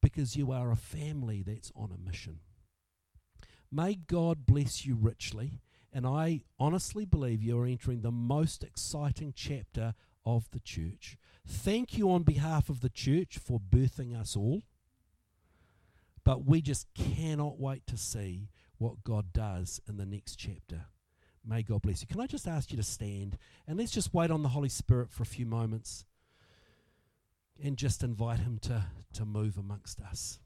because 0.00 0.36
you 0.36 0.52
are 0.52 0.70
a 0.70 0.76
family 0.76 1.42
that's 1.42 1.72
on 1.74 1.90
a 1.90 2.08
mission. 2.08 2.40
May 3.70 3.94
God 3.94 4.46
bless 4.46 4.86
you 4.86 4.94
richly. 4.94 5.60
And 5.92 6.06
I 6.06 6.42
honestly 6.58 7.04
believe 7.04 7.42
you're 7.42 7.66
entering 7.66 8.02
the 8.02 8.12
most 8.12 8.62
exciting 8.62 9.32
chapter 9.34 9.94
of 10.24 10.50
the 10.50 10.60
church. 10.60 11.16
Thank 11.46 11.96
you 11.96 12.10
on 12.10 12.22
behalf 12.22 12.68
of 12.68 12.80
the 12.80 12.90
church 12.90 13.38
for 13.38 13.58
birthing 13.58 14.18
us 14.18 14.36
all. 14.36 14.62
But 16.28 16.44
we 16.44 16.60
just 16.60 16.88
cannot 16.94 17.58
wait 17.58 17.86
to 17.86 17.96
see 17.96 18.50
what 18.76 19.02
God 19.02 19.32
does 19.32 19.80
in 19.88 19.96
the 19.96 20.04
next 20.04 20.36
chapter. 20.36 20.84
May 21.42 21.62
God 21.62 21.80
bless 21.80 22.02
you. 22.02 22.06
Can 22.06 22.20
I 22.20 22.26
just 22.26 22.46
ask 22.46 22.70
you 22.70 22.76
to 22.76 22.82
stand 22.82 23.38
and 23.66 23.78
let's 23.78 23.92
just 23.92 24.12
wait 24.12 24.30
on 24.30 24.42
the 24.42 24.50
Holy 24.50 24.68
Spirit 24.68 25.10
for 25.10 25.22
a 25.22 25.26
few 25.26 25.46
moments 25.46 26.04
and 27.64 27.78
just 27.78 28.02
invite 28.02 28.40
Him 28.40 28.58
to, 28.64 28.84
to 29.14 29.24
move 29.24 29.56
amongst 29.56 30.02
us. 30.02 30.38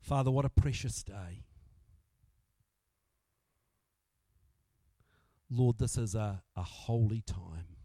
Father, 0.00 0.30
what 0.30 0.44
a 0.44 0.48
precious 0.48 1.02
day. 1.02 1.42
Lord, 5.50 5.78
this 5.80 5.98
is 5.98 6.14
a, 6.14 6.44
a 6.54 6.62
holy 6.62 7.22
time. 7.22 7.79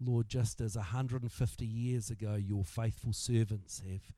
Lord, 0.00 0.28
just 0.28 0.60
as 0.60 0.76
150 0.76 1.66
years 1.66 2.10
ago 2.10 2.34
your 2.34 2.64
faithful 2.64 3.12
servants 3.12 3.82
have 3.88 4.12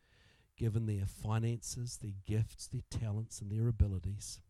given 0.57 0.87
their 0.87 1.07
finances, 1.07 1.99
their 2.03 2.13
gifts, 2.27 2.67
their 2.67 2.83
talents, 2.91 3.41
and 3.41 3.51
their 3.51 3.69
abilities, 3.69 4.41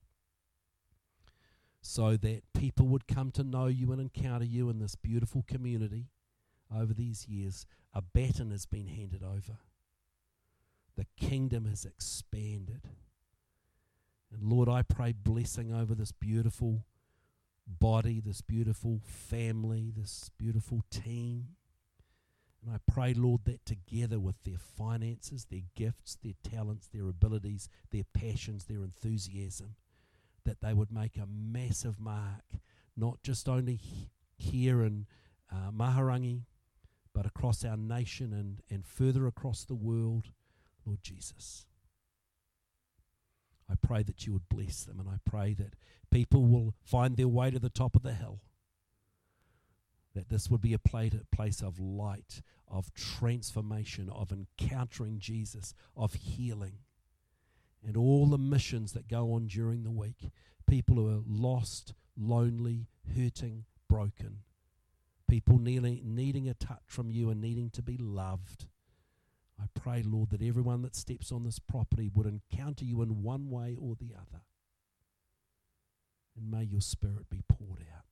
so 1.81 2.16
that 2.16 2.43
people 2.53 2.87
would 2.88 3.07
come 3.07 3.31
to 3.31 3.45
know 3.45 3.66
you 3.66 3.93
and 3.93 4.01
encounter 4.01 4.45
you 4.45 4.69
in 4.69 4.79
this 4.79 4.97
beautiful 4.97 5.45
community 5.47 6.09
over 6.75 6.93
these 6.93 7.27
years, 7.27 7.66
a 7.95 8.03
baton 8.03 8.51
has 8.51 8.66
been 8.66 8.87
handed 8.87 9.23
over. 9.23 9.59
The 10.97 11.07
kingdom 11.16 11.64
has 11.64 11.85
expanded. 11.85 12.83
And 14.33 14.43
Lord, 14.43 14.69
I 14.69 14.83
pray 14.83 15.12
blessing 15.12 15.73
over 15.73 15.95
this 15.95 16.12
beautiful 16.12 16.85
body, 17.78 18.20
this 18.20 18.40
beautiful 18.40 19.00
family, 19.04 19.92
this 19.96 20.30
beautiful 20.38 20.83
team. 20.90 21.48
And 22.62 22.74
I 22.74 22.78
pray, 22.92 23.14
Lord, 23.14 23.44
that 23.44 23.64
together 23.64 24.20
with 24.20 24.37
their 24.44 24.59
finances, 24.59 25.46
their 25.50 25.62
gifts, 25.74 26.18
their 26.22 26.35
talents, 26.42 26.88
their 26.88 27.09
abilities, 27.09 27.68
their 27.90 28.04
passions, 28.12 28.66
their 28.66 28.83
enthusiasm, 28.83 29.76
that 30.44 30.61
they 30.61 30.74
would 30.74 30.92
make 30.92 31.16
a 31.16 31.26
massive 31.26 31.98
mark, 31.98 32.44
not 32.96 33.22
just 33.22 33.48
only 33.48 33.80
here 34.37 34.83
in 34.83 35.06
uh, 35.50 35.70
Mahurangi, 35.70 36.42
but 37.14 37.26
across 37.26 37.64
our 37.64 37.76
nation 37.76 38.33
and, 38.33 38.61
and 38.70 38.87
further 38.87 39.26
across 39.26 39.64
the 39.64 39.74
world, 39.74 40.28
Lord 40.85 41.02
Jesus. 41.02 41.66
I 43.70 43.74
pray 43.80 44.02
that 44.02 44.26
you 44.26 44.33
would 44.33 44.48
bless 44.48 44.85
them, 44.85 44.98
and 44.98 45.09
I 45.09 45.18
pray 45.24 45.54
that 45.54 45.74
people 46.11 46.44
will 46.44 46.74
find 46.83 47.16
their 47.16 47.28
way 47.28 47.50
to 47.50 47.59
the 47.59 47.70
top 47.70 47.94
of 47.94 48.02
the 48.02 48.14
hill. 48.14 48.40
That 50.14 50.28
this 50.28 50.50
would 50.50 50.61
be 50.61 50.74
a 50.74 50.78
place 50.78 51.62
of 51.62 51.78
light, 51.78 52.42
of 52.66 52.92
transformation, 52.94 54.11
of 54.11 54.33
encountering 54.33 55.20
Jesus, 55.20 55.72
of 55.96 56.14
healing. 56.14 56.78
And 57.87 57.96
all 57.96 58.26
the 58.26 58.38
missions 58.38 58.92
that 58.92 59.09
go 59.09 59.33
on 59.33 59.46
during 59.46 59.85
the 59.85 59.90
week. 59.90 60.30
People 60.66 60.96
who 60.96 61.09
are 61.09 61.22
lost, 61.26 61.94
lonely, 62.16 62.88
hurting, 63.16 63.64
broken. 63.88 64.40
People 65.28 65.59
needing, 65.59 66.48
a 66.48 66.54
touch 66.54 66.83
from 66.87 67.11
you 67.11 67.30
and 67.30 67.40
needing 67.40 67.70
to 67.70 67.83
be 67.83 67.96
loved. 67.96 68.66
I 69.61 69.66
pray, 69.79 70.03
Lord, 70.03 70.31
that 70.31 70.42
everyone 70.42 70.83
that 70.83 70.96
steps 70.96 71.31
on 71.31 71.44
this 71.44 71.59
property 71.59 72.11
would 72.14 72.27
encounter 72.27 72.85
you 72.85 73.03
in 73.03 73.23
one 73.23 73.51
way 73.51 73.77
or 73.81 73.94
the 73.94 74.14
other. 74.14 74.42
And 76.37 76.51
may 76.51 76.64
your 76.64 76.81
spirit 76.81 77.29
be 77.29 77.42
poured 77.49 77.85
out. 77.94 78.05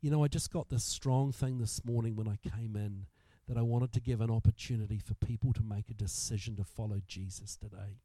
You 0.00 0.10
know, 0.10 0.24
I 0.24 0.28
just 0.28 0.52
got 0.52 0.68
this 0.68 0.84
strong 0.84 1.32
thing 1.32 1.58
this 1.58 1.84
morning 1.84 2.16
when 2.16 2.28
I 2.28 2.36
came 2.36 2.74
in 2.74 3.06
that 3.48 3.58
I 3.58 3.62
wanted 3.62 3.92
to 3.92 4.00
give 4.00 4.20
an 4.20 4.30
opportunity 4.30 4.98
for 4.98 5.14
people 5.14 5.52
to 5.54 5.62
make 5.62 5.90
a 5.90 5.94
decision 5.94 6.56
to 6.56 6.64
follow 6.64 7.00
Jesus 7.06 7.56
today. 7.56 8.00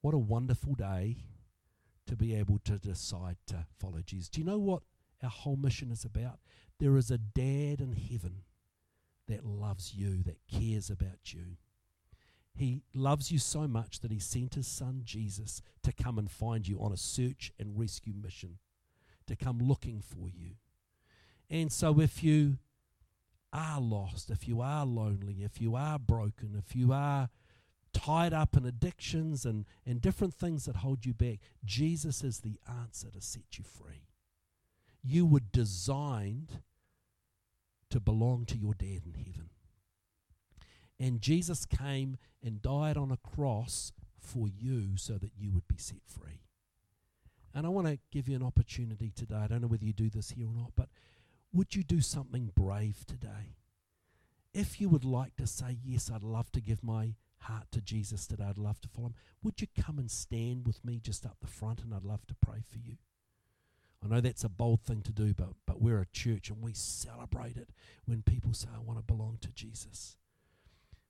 What 0.00 0.14
a 0.14 0.18
wonderful 0.18 0.74
day 0.74 1.18
to 2.06 2.16
be 2.16 2.34
able 2.34 2.58
to 2.64 2.78
decide 2.78 3.36
to 3.46 3.64
follow 3.78 4.00
Jesus. 4.04 4.28
Do 4.28 4.40
you 4.40 4.46
know 4.46 4.58
what 4.58 4.82
our 5.22 5.30
whole 5.30 5.56
mission 5.56 5.90
is 5.90 6.04
about? 6.04 6.40
There 6.78 6.96
is 6.96 7.10
a 7.10 7.18
dad 7.18 7.80
in 7.80 7.94
heaven 8.10 8.42
that 9.28 9.44
loves 9.44 9.94
you, 9.94 10.22
that 10.22 10.38
cares 10.48 10.90
about 10.90 11.32
you. 11.32 11.56
He 12.54 12.82
loves 12.94 13.32
you 13.32 13.38
so 13.38 13.66
much 13.66 14.00
that 14.00 14.12
he 14.12 14.18
sent 14.20 14.54
his 14.54 14.68
son 14.68 15.02
Jesus 15.04 15.60
to 15.82 15.92
come 15.92 16.18
and 16.18 16.30
find 16.30 16.68
you 16.68 16.78
on 16.78 16.92
a 16.92 16.96
search 16.96 17.52
and 17.58 17.78
rescue 17.78 18.14
mission, 18.14 18.58
to 19.26 19.34
come 19.34 19.58
looking 19.58 20.00
for 20.00 20.28
you. 20.28 20.52
And 21.50 21.72
so 21.72 22.00
if 22.00 22.22
you 22.22 22.58
are 23.52 23.80
lost, 23.80 24.30
if 24.30 24.46
you 24.46 24.60
are 24.60 24.86
lonely, 24.86 25.42
if 25.42 25.60
you 25.60 25.74
are 25.74 25.98
broken, 25.98 26.54
if 26.56 26.76
you 26.76 26.92
are 26.92 27.28
tied 27.92 28.32
up 28.32 28.56
in 28.56 28.66
addictions 28.66 29.44
and, 29.46 29.64
and 29.86 30.00
different 30.00 30.34
things 30.34 30.64
that 30.66 30.76
hold 30.76 31.06
you 31.06 31.14
back, 31.14 31.38
Jesus 31.64 32.22
is 32.22 32.40
the 32.40 32.58
answer 32.68 33.10
to 33.10 33.20
set 33.20 33.58
you 33.58 33.64
free. 33.64 34.08
You 35.02 35.26
were 35.26 35.40
designed 35.40 36.60
to 37.94 38.00
belong 38.00 38.44
to 38.44 38.58
your 38.58 38.74
dad 38.74 39.02
in 39.06 39.14
heaven. 39.16 39.50
And 40.98 41.20
Jesus 41.20 41.64
came 41.64 42.16
and 42.42 42.60
died 42.60 42.96
on 42.96 43.12
a 43.12 43.16
cross 43.16 43.92
for 44.18 44.48
you 44.48 44.96
so 44.96 45.12
that 45.12 45.30
you 45.38 45.52
would 45.52 45.68
be 45.68 45.78
set 45.78 46.00
free. 46.04 46.40
And 47.54 47.64
I 47.64 47.68
want 47.68 47.86
to 47.86 48.00
give 48.10 48.28
you 48.28 48.34
an 48.34 48.42
opportunity 48.42 49.12
today. 49.14 49.36
I 49.36 49.46
don't 49.46 49.62
know 49.62 49.68
whether 49.68 49.84
you 49.84 49.92
do 49.92 50.10
this 50.10 50.30
here 50.30 50.48
or 50.48 50.52
not, 50.52 50.72
but 50.74 50.88
would 51.52 51.76
you 51.76 51.84
do 51.84 52.00
something 52.00 52.50
brave 52.56 53.06
today? 53.06 53.54
If 54.52 54.80
you 54.80 54.88
would 54.88 55.04
like 55.04 55.36
to 55.36 55.46
say, 55.46 55.78
Yes, 55.84 56.10
I'd 56.12 56.24
love 56.24 56.50
to 56.50 56.60
give 56.60 56.82
my 56.82 57.14
heart 57.42 57.66
to 57.70 57.80
Jesus 57.80 58.26
today, 58.26 58.46
I'd 58.48 58.58
love 58.58 58.80
to 58.80 58.88
follow 58.88 59.08
him, 59.08 59.14
would 59.40 59.60
you 59.60 59.68
come 59.80 60.00
and 60.00 60.10
stand 60.10 60.66
with 60.66 60.84
me 60.84 60.98
just 60.98 61.24
up 61.24 61.36
the 61.40 61.46
front 61.46 61.80
and 61.84 61.94
I'd 61.94 62.02
love 62.02 62.26
to 62.26 62.34
pray 62.34 62.58
for 62.68 62.78
you? 62.78 62.96
I 64.04 64.08
know 64.08 64.20
that's 64.20 64.44
a 64.44 64.48
bold 64.48 64.82
thing 64.82 65.02
to 65.02 65.12
do, 65.12 65.32
but, 65.34 65.50
but 65.66 65.80
we're 65.80 66.00
a 66.00 66.06
church 66.06 66.50
and 66.50 66.60
we 66.60 66.72
celebrate 66.74 67.56
it 67.56 67.70
when 68.04 68.22
people 68.22 68.52
say, 68.52 68.68
I 68.74 68.80
want 68.80 68.98
to 68.98 69.04
belong 69.04 69.38
to 69.40 69.48
Jesus. 69.52 70.16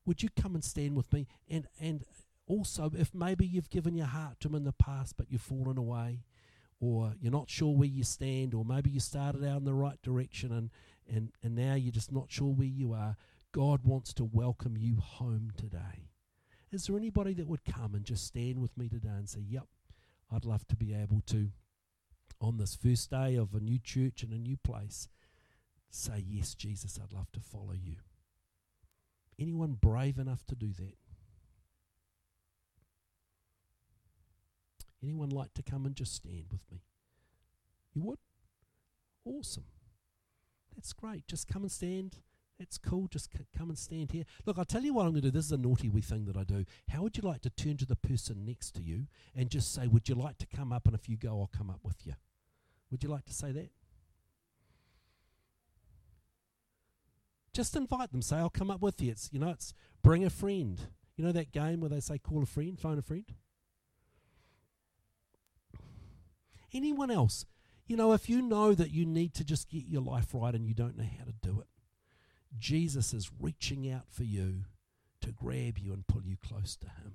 Would 0.06 0.22
you 0.22 0.28
come 0.40 0.54
and 0.54 0.62
stand 0.62 0.96
with 0.96 1.12
me? 1.12 1.26
And, 1.48 1.66
and 1.80 2.04
also, 2.46 2.90
if 2.96 3.14
maybe 3.14 3.46
you've 3.46 3.70
given 3.70 3.94
your 3.94 4.06
heart 4.06 4.38
to 4.40 4.48
Him 4.48 4.54
in 4.54 4.64
the 4.64 4.72
past, 4.72 5.16
but 5.16 5.30
you've 5.30 5.40
fallen 5.40 5.78
away, 5.78 6.24
or 6.78 7.14
you're 7.20 7.32
not 7.32 7.50
sure 7.50 7.74
where 7.74 7.88
you 7.88 8.04
stand, 8.04 8.54
or 8.54 8.64
maybe 8.64 8.90
you 8.90 9.00
started 9.00 9.44
out 9.44 9.58
in 9.58 9.64
the 9.64 9.74
right 9.74 10.00
direction 10.02 10.52
and, 10.52 10.70
and, 11.08 11.32
and 11.42 11.54
now 11.54 11.74
you're 11.74 11.92
just 11.92 12.12
not 12.12 12.30
sure 12.30 12.52
where 12.52 12.66
you 12.66 12.92
are, 12.92 13.16
God 13.52 13.84
wants 13.84 14.12
to 14.14 14.24
welcome 14.24 14.76
you 14.76 14.96
home 14.96 15.50
today. 15.56 16.08
Is 16.70 16.86
there 16.86 16.96
anybody 16.96 17.34
that 17.34 17.46
would 17.46 17.64
come 17.64 17.94
and 17.94 18.04
just 18.04 18.26
stand 18.26 18.60
with 18.60 18.76
me 18.76 18.88
today 18.88 19.08
and 19.08 19.28
say, 19.28 19.40
Yep, 19.48 19.66
I'd 20.30 20.44
love 20.44 20.66
to 20.68 20.76
be 20.76 20.92
able 20.92 21.22
to 21.26 21.50
on 22.44 22.58
this 22.58 22.74
first 22.76 23.10
day 23.10 23.36
of 23.36 23.54
a 23.54 23.60
new 23.60 23.78
church 23.78 24.22
and 24.22 24.32
a 24.32 24.38
new 24.38 24.56
place, 24.56 25.08
say, 25.90 26.24
Yes, 26.26 26.54
Jesus, 26.54 26.98
I'd 27.02 27.12
love 27.12 27.32
to 27.32 27.40
follow 27.40 27.72
you. 27.72 27.96
Anyone 29.38 29.72
brave 29.80 30.18
enough 30.18 30.44
to 30.46 30.54
do 30.54 30.72
that? 30.72 30.94
Anyone 35.02 35.30
like 35.30 35.52
to 35.54 35.62
come 35.62 35.84
and 35.86 35.94
just 35.94 36.14
stand 36.14 36.44
with 36.50 36.62
me? 36.70 36.82
You 37.94 38.02
would? 38.02 38.18
Awesome. 39.24 39.64
That's 40.74 40.92
great. 40.92 41.26
Just 41.26 41.48
come 41.48 41.62
and 41.62 41.72
stand. 41.72 42.16
That's 42.58 42.78
cool. 42.78 43.08
Just 43.08 43.32
c- 43.32 43.44
come 43.56 43.68
and 43.68 43.78
stand 43.78 44.12
here. 44.12 44.24
Look, 44.46 44.58
I'll 44.58 44.64
tell 44.64 44.82
you 44.82 44.94
what 44.94 45.06
I'm 45.06 45.12
going 45.12 45.22
to 45.22 45.30
do. 45.30 45.36
This 45.36 45.46
is 45.46 45.52
a 45.52 45.56
naughty 45.56 45.88
wee 45.88 46.00
thing 46.00 46.24
that 46.26 46.36
I 46.36 46.44
do. 46.44 46.64
How 46.88 47.02
would 47.02 47.16
you 47.16 47.22
like 47.22 47.42
to 47.42 47.50
turn 47.50 47.76
to 47.78 47.86
the 47.86 47.96
person 47.96 48.44
next 48.44 48.72
to 48.76 48.82
you 48.82 49.06
and 49.34 49.50
just 49.50 49.74
say, 49.74 49.88
Would 49.88 50.08
you 50.08 50.14
like 50.14 50.38
to 50.38 50.46
come 50.46 50.72
up? 50.72 50.86
And 50.86 50.94
if 50.94 51.08
you 51.08 51.16
go, 51.16 51.40
I'll 51.40 51.50
come 51.56 51.70
up 51.70 51.80
with 51.82 52.06
you. 52.06 52.14
Would 52.90 53.02
you 53.02 53.08
like 53.08 53.24
to 53.26 53.32
say 53.32 53.52
that? 53.52 53.70
Just 57.52 57.76
invite 57.76 58.10
them. 58.10 58.22
Say, 58.22 58.36
I'll 58.36 58.50
come 58.50 58.70
up 58.70 58.80
with 58.82 59.00
you. 59.00 59.12
It's, 59.12 59.30
you 59.32 59.38
know, 59.38 59.50
it's 59.50 59.72
bring 60.02 60.24
a 60.24 60.30
friend. 60.30 60.80
You 61.16 61.24
know 61.24 61.32
that 61.32 61.52
game 61.52 61.80
where 61.80 61.90
they 61.90 62.00
say 62.00 62.18
call 62.18 62.42
a 62.42 62.46
friend, 62.46 62.78
phone 62.78 62.98
a 62.98 63.02
friend? 63.02 63.24
Anyone 66.72 67.10
else? 67.10 67.46
You 67.86 67.96
know, 67.96 68.12
if 68.12 68.28
you 68.28 68.42
know 68.42 68.74
that 68.74 68.90
you 68.90 69.06
need 69.06 69.34
to 69.34 69.44
just 69.44 69.68
get 69.68 69.84
your 69.86 70.02
life 70.02 70.28
right 70.32 70.54
and 70.54 70.66
you 70.66 70.74
don't 70.74 70.96
know 70.96 71.08
how 71.18 71.24
to 71.24 71.34
do 71.42 71.60
it, 71.60 71.68
Jesus 72.58 73.12
is 73.12 73.30
reaching 73.38 73.90
out 73.90 74.06
for 74.08 74.24
you 74.24 74.64
to 75.20 75.30
grab 75.30 75.78
you 75.78 75.92
and 75.92 76.06
pull 76.06 76.22
you 76.24 76.36
close 76.36 76.76
to 76.76 76.86
Him. 76.86 77.14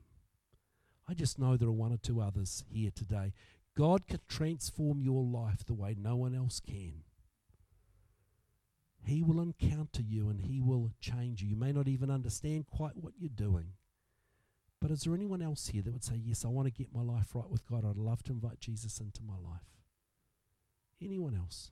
I 1.08 1.14
just 1.16 1.40
know 1.40 1.58
there 1.58 1.68
are 1.68 1.74
one 1.74 1.92
or 1.92 1.98
two 1.98 2.22
others 2.22 2.64
here 2.70 2.92
today. 2.94 3.34
God 3.78 4.08
can 4.08 4.20
transform 4.28 5.02
your 5.02 5.24
life 5.24 5.66
the 5.66 5.74
way 5.74 5.96
no 5.98 6.16
one 6.16 6.36
else 6.36 6.60
can. 6.60 7.04
He 9.02 9.24
will 9.24 9.42
encounter 9.42 10.02
you 10.02 10.30
and 10.30 10.42
He 10.42 10.60
will 10.62 10.92
change 11.00 11.42
you. 11.42 11.50
You 11.50 11.56
may 11.56 11.72
not 11.72 11.88
even 11.88 12.12
understand 12.12 12.68
quite 12.68 12.98
what 12.98 13.14
you're 13.18 13.30
doing. 13.34 13.74
But 14.82 14.92
is 14.92 15.02
there 15.02 15.14
anyone 15.14 15.42
else 15.42 15.68
here 15.68 15.82
that 15.82 15.92
would 15.92 16.04
say, 16.04 16.16
Yes, 16.16 16.46
I 16.46 16.50
want 16.50 16.68
to 16.68 16.74
get 16.74 16.94
my 16.94 17.02
life 17.02 17.34
right 17.34 17.50
with 17.50 17.66
God? 17.66 17.86
I'd 17.86 17.98
love 17.98 18.24
to 18.24 18.32
invite 18.32 18.60
Jesus 18.60 19.00
into 19.00 19.22
my 19.24 19.34
life. 19.36 19.66
Anyone 21.02 21.36
else? 21.36 21.72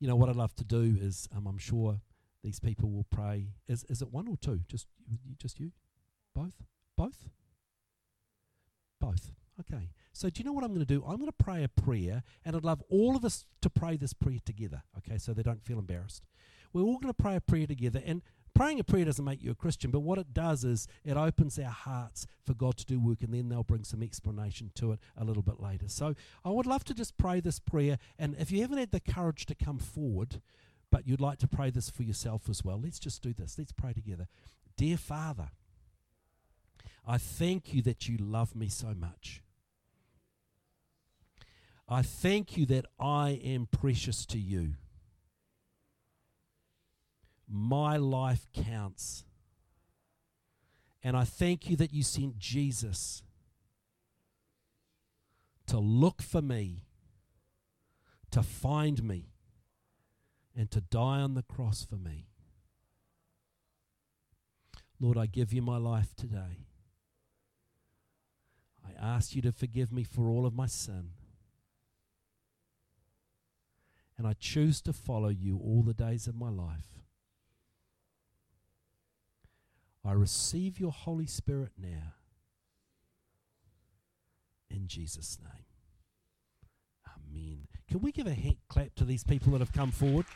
You 0.00 0.06
know, 0.06 0.16
what 0.16 0.28
I'd 0.28 0.36
love 0.36 0.54
to 0.56 0.64
do 0.64 0.96
is, 1.00 1.28
um, 1.34 1.46
I'm 1.46 1.58
sure 1.58 2.00
these 2.44 2.60
people 2.60 2.90
will 2.90 3.06
pray. 3.10 3.48
Is, 3.66 3.84
is 3.88 4.00
it 4.00 4.12
one 4.12 4.28
or 4.28 4.36
two? 4.36 4.60
Just, 4.68 4.86
just 5.38 5.58
you? 5.58 5.72
Both? 6.38 6.62
Both? 6.96 7.30
Both. 9.00 9.32
Okay. 9.60 9.90
So, 10.12 10.30
do 10.30 10.38
you 10.38 10.44
know 10.44 10.52
what 10.52 10.62
I'm 10.62 10.70
going 10.70 10.86
to 10.86 10.94
do? 10.94 11.02
I'm 11.04 11.16
going 11.16 11.26
to 11.26 11.32
pray 11.32 11.64
a 11.64 11.68
prayer, 11.68 12.22
and 12.44 12.54
I'd 12.54 12.64
love 12.64 12.82
all 12.88 13.16
of 13.16 13.24
us 13.24 13.44
to 13.62 13.70
pray 13.70 13.96
this 13.96 14.12
prayer 14.12 14.38
together, 14.44 14.82
okay, 14.98 15.18
so 15.18 15.32
they 15.32 15.42
don't 15.42 15.64
feel 15.64 15.78
embarrassed. 15.78 16.24
We're 16.72 16.82
all 16.82 16.98
going 16.98 17.12
to 17.12 17.22
pray 17.22 17.36
a 17.36 17.40
prayer 17.40 17.66
together, 17.66 18.00
and 18.04 18.22
praying 18.54 18.80
a 18.80 18.84
prayer 18.84 19.04
doesn't 19.04 19.24
make 19.24 19.42
you 19.42 19.50
a 19.50 19.56
Christian, 19.56 19.90
but 19.90 20.00
what 20.00 20.18
it 20.18 20.32
does 20.32 20.64
is 20.64 20.88
it 21.04 21.16
opens 21.16 21.58
our 21.58 21.70
hearts 21.70 22.26
for 22.44 22.54
God 22.54 22.76
to 22.78 22.86
do 22.86 22.98
work, 22.98 23.22
and 23.22 23.34
then 23.34 23.48
they'll 23.48 23.62
bring 23.64 23.84
some 23.84 24.02
explanation 24.02 24.70
to 24.76 24.92
it 24.92 25.00
a 25.16 25.24
little 25.24 25.42
bit 25.42 25.60
later. 25.60 25.88
So, 25.88 26.14
I 26.44 26.50
would 26.50 26.66
love 26.66 26.84
to 26.84 26.94
just 26.94 27.16
pray 27.16 27.40
this 27.40 27.58
prayer, 27.58 27.98
and 28.18 28.36
if 28.38 28.50
you 28.50 28.60
haven't 28.60 28.78
had 28.78 28.92
the 28.92 29.00
courage 29.00 29.46
to 29.46 29.54
come 29.54 29.78
forward, 29.78 30.40
but 30.90 31.06
you'd 31.06 31.20
like 31.20 31.38
to 31.38 31.48
pray 31.48 31.70
this 31.70 31.90
for 31.90 32.02
yourself 32.02 32.48
as 32.48 32.64
well, 32.64 32.80
let's 32.82 32.98
just 32.98 33.22
do 33.22 33.32
this. 33.32 33.56
Let's 33.56 33.72
pray 33.72 33.92
together. 33.92 34.26
Dear 34.76 34.96
Father, 34.96 35.50
I 37.10 37.16
thank 37.16 37.72
you 37.72 37.80
that 37.82 38.06
you 38.06 38.18
love 38.18 38.54
me 38.54 38.68
so 38.68 38.88
much. 38.94 39.42
I 41.88 42.02
thank 42.02 42.58
you 42.58 42.66
that 42.66 42.84
I 43.00 43.40
am 43.42 43.66
precious 43.66 44.26
to 44.26 44.38
you. 44.38 44.74
My 47.48 47.96
life 47.96 48.46
counts. 48.52 49.24
And 51.02 51.16
I 51.16 51.24
thank 51.24 51.70
you 51.70 51.76
that 51.76 51.94
you 51.94 52.02
sent 52.02 52.38
Jesus 52.38 53.22
to 55.66 55.78
look 55.78 56.20
for 56.20 56.42
me 56.42 56.84
to 58.32 58.42
find 58.42 59.02
me 59.02 59.30
and 60.54 60.70
to 60.70 60.82
die 60.82 61.20
on 61.20 61.32
the 61.32 61.42
cross 61.42 61.86
for 61.88 61.96
me. 61.96 62.26
Lord, 65.00 65.16
I 65.16 65.24
give 65.24 65.54
you 65.54 65.62
my 65.62 65.78
life 65.78 66.14
today. 66.14 66.67
I 68.88 69.16
ask 69.16 69.34
you 69.34 69.42
to 69.42 69.52
forgive 69.52 69.92
me 69.92 70.04
for 70.04 70.28
all 70.28 70.46
of 70.46 70.54
my 70.54 70.66
sin. 70.66 71.10
And 74.16 74.26
I 74.26 74.34
choose 74.38 74.80
to 74.82 74.92
follow 74.92 75.28
you 75.28 75.60
all 75.62 75.82
the 75.82 75.94
days 75.94 76.26
of 76.26 76.34
my 76.34 76.50
life. 76.50 76.98
I 80.04 80.12
receive 80.12 80.80
your 80.80 80.90
Holy 80.90 81.26
Spirit 81.26 81.72
now. 81.78 82.14
In 84.70 84.86
Jesus' 84.86 85.38
name. 85.40 85.64
Amen. 87.06 87.68
Can 87.88 88.00
we 88.00 88.12
give 88.12 88.26
a 88.26 88.34
hand 88.34 88.56
clap 88.68 88.94
to 88.96 89.04
these 89.04 89.24
people 89.24 89.52
that 89.52 89.60
have 89.60 89.72
come 89.72 89.90
forward? 89.90 90.26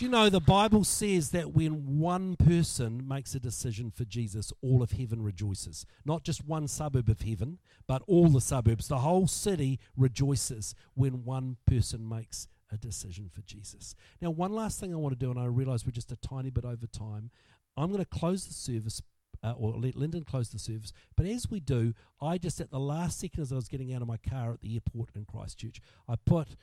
Do 0.00 0.06
you 0.06 0.12
know 0.12 0.30
the 0.30 0.40
Bible 0.40 0.82
says 0.82 1.28
that 1.32 1.52
when 1.52 1.98
one 1.98 2.34
person 2.34 3.06
makes 3.06 3.34
a 3.34 3.38
decision 3.38 3.90
for 3.90 4.06
Jesus, 4.06 4.50
all 4.62 4.82
of 4.82 4.92
heaven 4.92 5.20
rejoices? 5.22 5.84
Not 6.06 6.24
just 6.24 6.46
one 6.46 6.68
suburb 6.68 7.10
of 7.10 7.20
heaven, 7.20 7.58
but 7.86 8.00
all 8.06 8.28
the 8.28 8.40
suburbs. 8.40 8.88
The 8.88 9.00
whole 9.00 9.26
city 9.26 9.78
rejoices 9.98 10.74
when 10.94 11.26
one 11.26 11.58
person 11.66 12.08
makes 12.08 12.48
a 12.72 12.78
decision 12.78 13.28
for 13.30 13.42
Jesus. 13.42 13.94
Now, 14.22 14.30
one 14.30 14.54
last 14.54 14.80
thing 14.80 14.94
I 14.94 14.96
want 14.96 15.12
to 15.12 15.22
do, 15.22 15.30
and 15.30 15.38
I 15.38 15.44
realize 15.44 15.84
we're 15.84 15.92
just 15.92 16.12
a 16.12 16.16
tiny 16.16 16.48
bit 16.48 16.64
over 16.64 16.86
time. 16.86 17.30
I'm 17.76 17.92
going 17.92 18.02
to 18.02 18.06
close 18.06 18.46
the 18.46 18.54
service 18.54 19.02
uh, 19.42 19.52
or 19.52 19.72
let 19.72 19.96
Lyndon 19.96 20.24
close 20.24 20.48
the 20.48 20.58
service. 20.58 20.94
But 21.14 21.26
as 21.26 21.50
we 21.50 21.60
do, 21.60 21.92
I 22.22 22.38
just 22.38 22.58
at 22.58 22.70
the 22.70 22.80
last 22.80 23.20
second 23.20 23.42
as 23.42 23.52
I 23.52 23.56
was 23.56 23.68
getting 23.68 23.92
out 23.92 24.00
of 24.00 24.08
my 24.08 24.16
car 24.16 24.54
at 24.54 24.62
the 24.62 24.72
airport 24.72 25.10
in 25.14 25.26
Christchurch, 25.26 25.82
I 26.08 26.14
put 26.16 26.56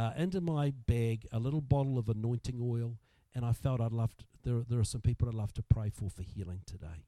uh, 0.00 0.12
into 0.16 0.40
my 0.40 0.72
bag 0.86 1.26
a 1.30 1.38
little 1.38 1.60
bottle 1.60 1.98
of 1.98 2.08
anointing 2.08 2.58
oil, 2.62 2.96
and 3.34 3.44
I 3.44 3.52
felt 3.52 3.80
I'd 3.82 3.92
love 3.92 4.16
to, 4.16 4.24
there. 4.42 4.64
There 4.66 4.80
are 4.80 4.84
some 4.84 5.02
people 5.02 5.28
I'd 5.28 5.34
love 5.34 5.52
to 5.54 5.62
pray 5.62 5.90
for 5.90 6.08
for 6.08 6.22
healing 6.22 6.62
today, 6.66 7.04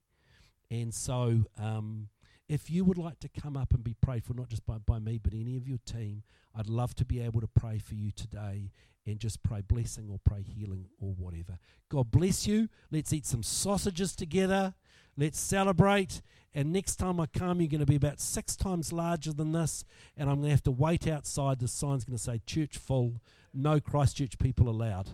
and 0.70 0.92
so. 0.92 1.46
Um, 1.58 2.08
if 2.48 2.68
you 2.68 2.84
would 2.84 2.98
like 2.98 3.18
to 3.20 3.30
come 3.30 3.56
up 3.56 3.72
and 3.72 3.82
be 3.82 3.94
prayed 3.94 4.24
for, 4.24 4.34
not 4.34 4.50
just 4.50 4.66
by, 4.66 4.76
by 4.76 4.98
me, 4.98 5.16
but 5.16 5.32
any 5.32 5.56
of 5.56 5.66
your 5.66 5.78
team, 5.86 6.22
I'd 6.54 6.68
love 6.68 6.94
to 6.96 7.04
be 7.04 7.18
able 7.20 7.40
to 7.40 7.46
pray 7.46 7.78
for 7.78 7.94
you 7.94 8.10
today 8.10 8.72
and 9.06 9.18
just 9.18 9.42
pray 9.42 9.60
blessing 9.60 10.08
or 10.10 10.18
pray 10.24 10.42
healing 10.42 10.86
or 11.00 11.14
whatever. 11.14 11.58
God 11.88 12.10
bless 12.10 12.46
you. 12.46 12.68
Let's 12.90 13.12
eat 13.12 13.26
some 13.26 13.42
sausages 13.42 14.14
together. 14.14 14.74
Let's 15.16 15.38
celebrate. 15.38 16.22
And 16.54 16.72
next 16.72 16.96
time 16.96 17.18
I 17.18 17.26
come, 17.26 17.60
you're 17.60 17.68
going 17.68 17.80
to 17.80 17.86
be 17.86 17.96
about 17.96 18.20
six 18.20 18.56
times 18.56 18.92
larger 18.92 19.32
than 19.32 19.52
this. 19.52 19.84
And 20.16 20.28
I'm 20.28 20.36
going 20.36 20.48
to 20.48 20.50
have 20.50 20.62
to 20.64 20.70
wait 20.70 21.06
outside. 21.08 21.58
The 21.58 21.68
sign's 21.68 22.04
going 22.04 22.16
to 22.16 22.22
say 22.22 22.40
church 22.46 22.78
full, 22.78 23.20
no 23.52 23.80
Christchurch 23.80 24.38
people 24.38 24.68
allowed. 24.68 25.10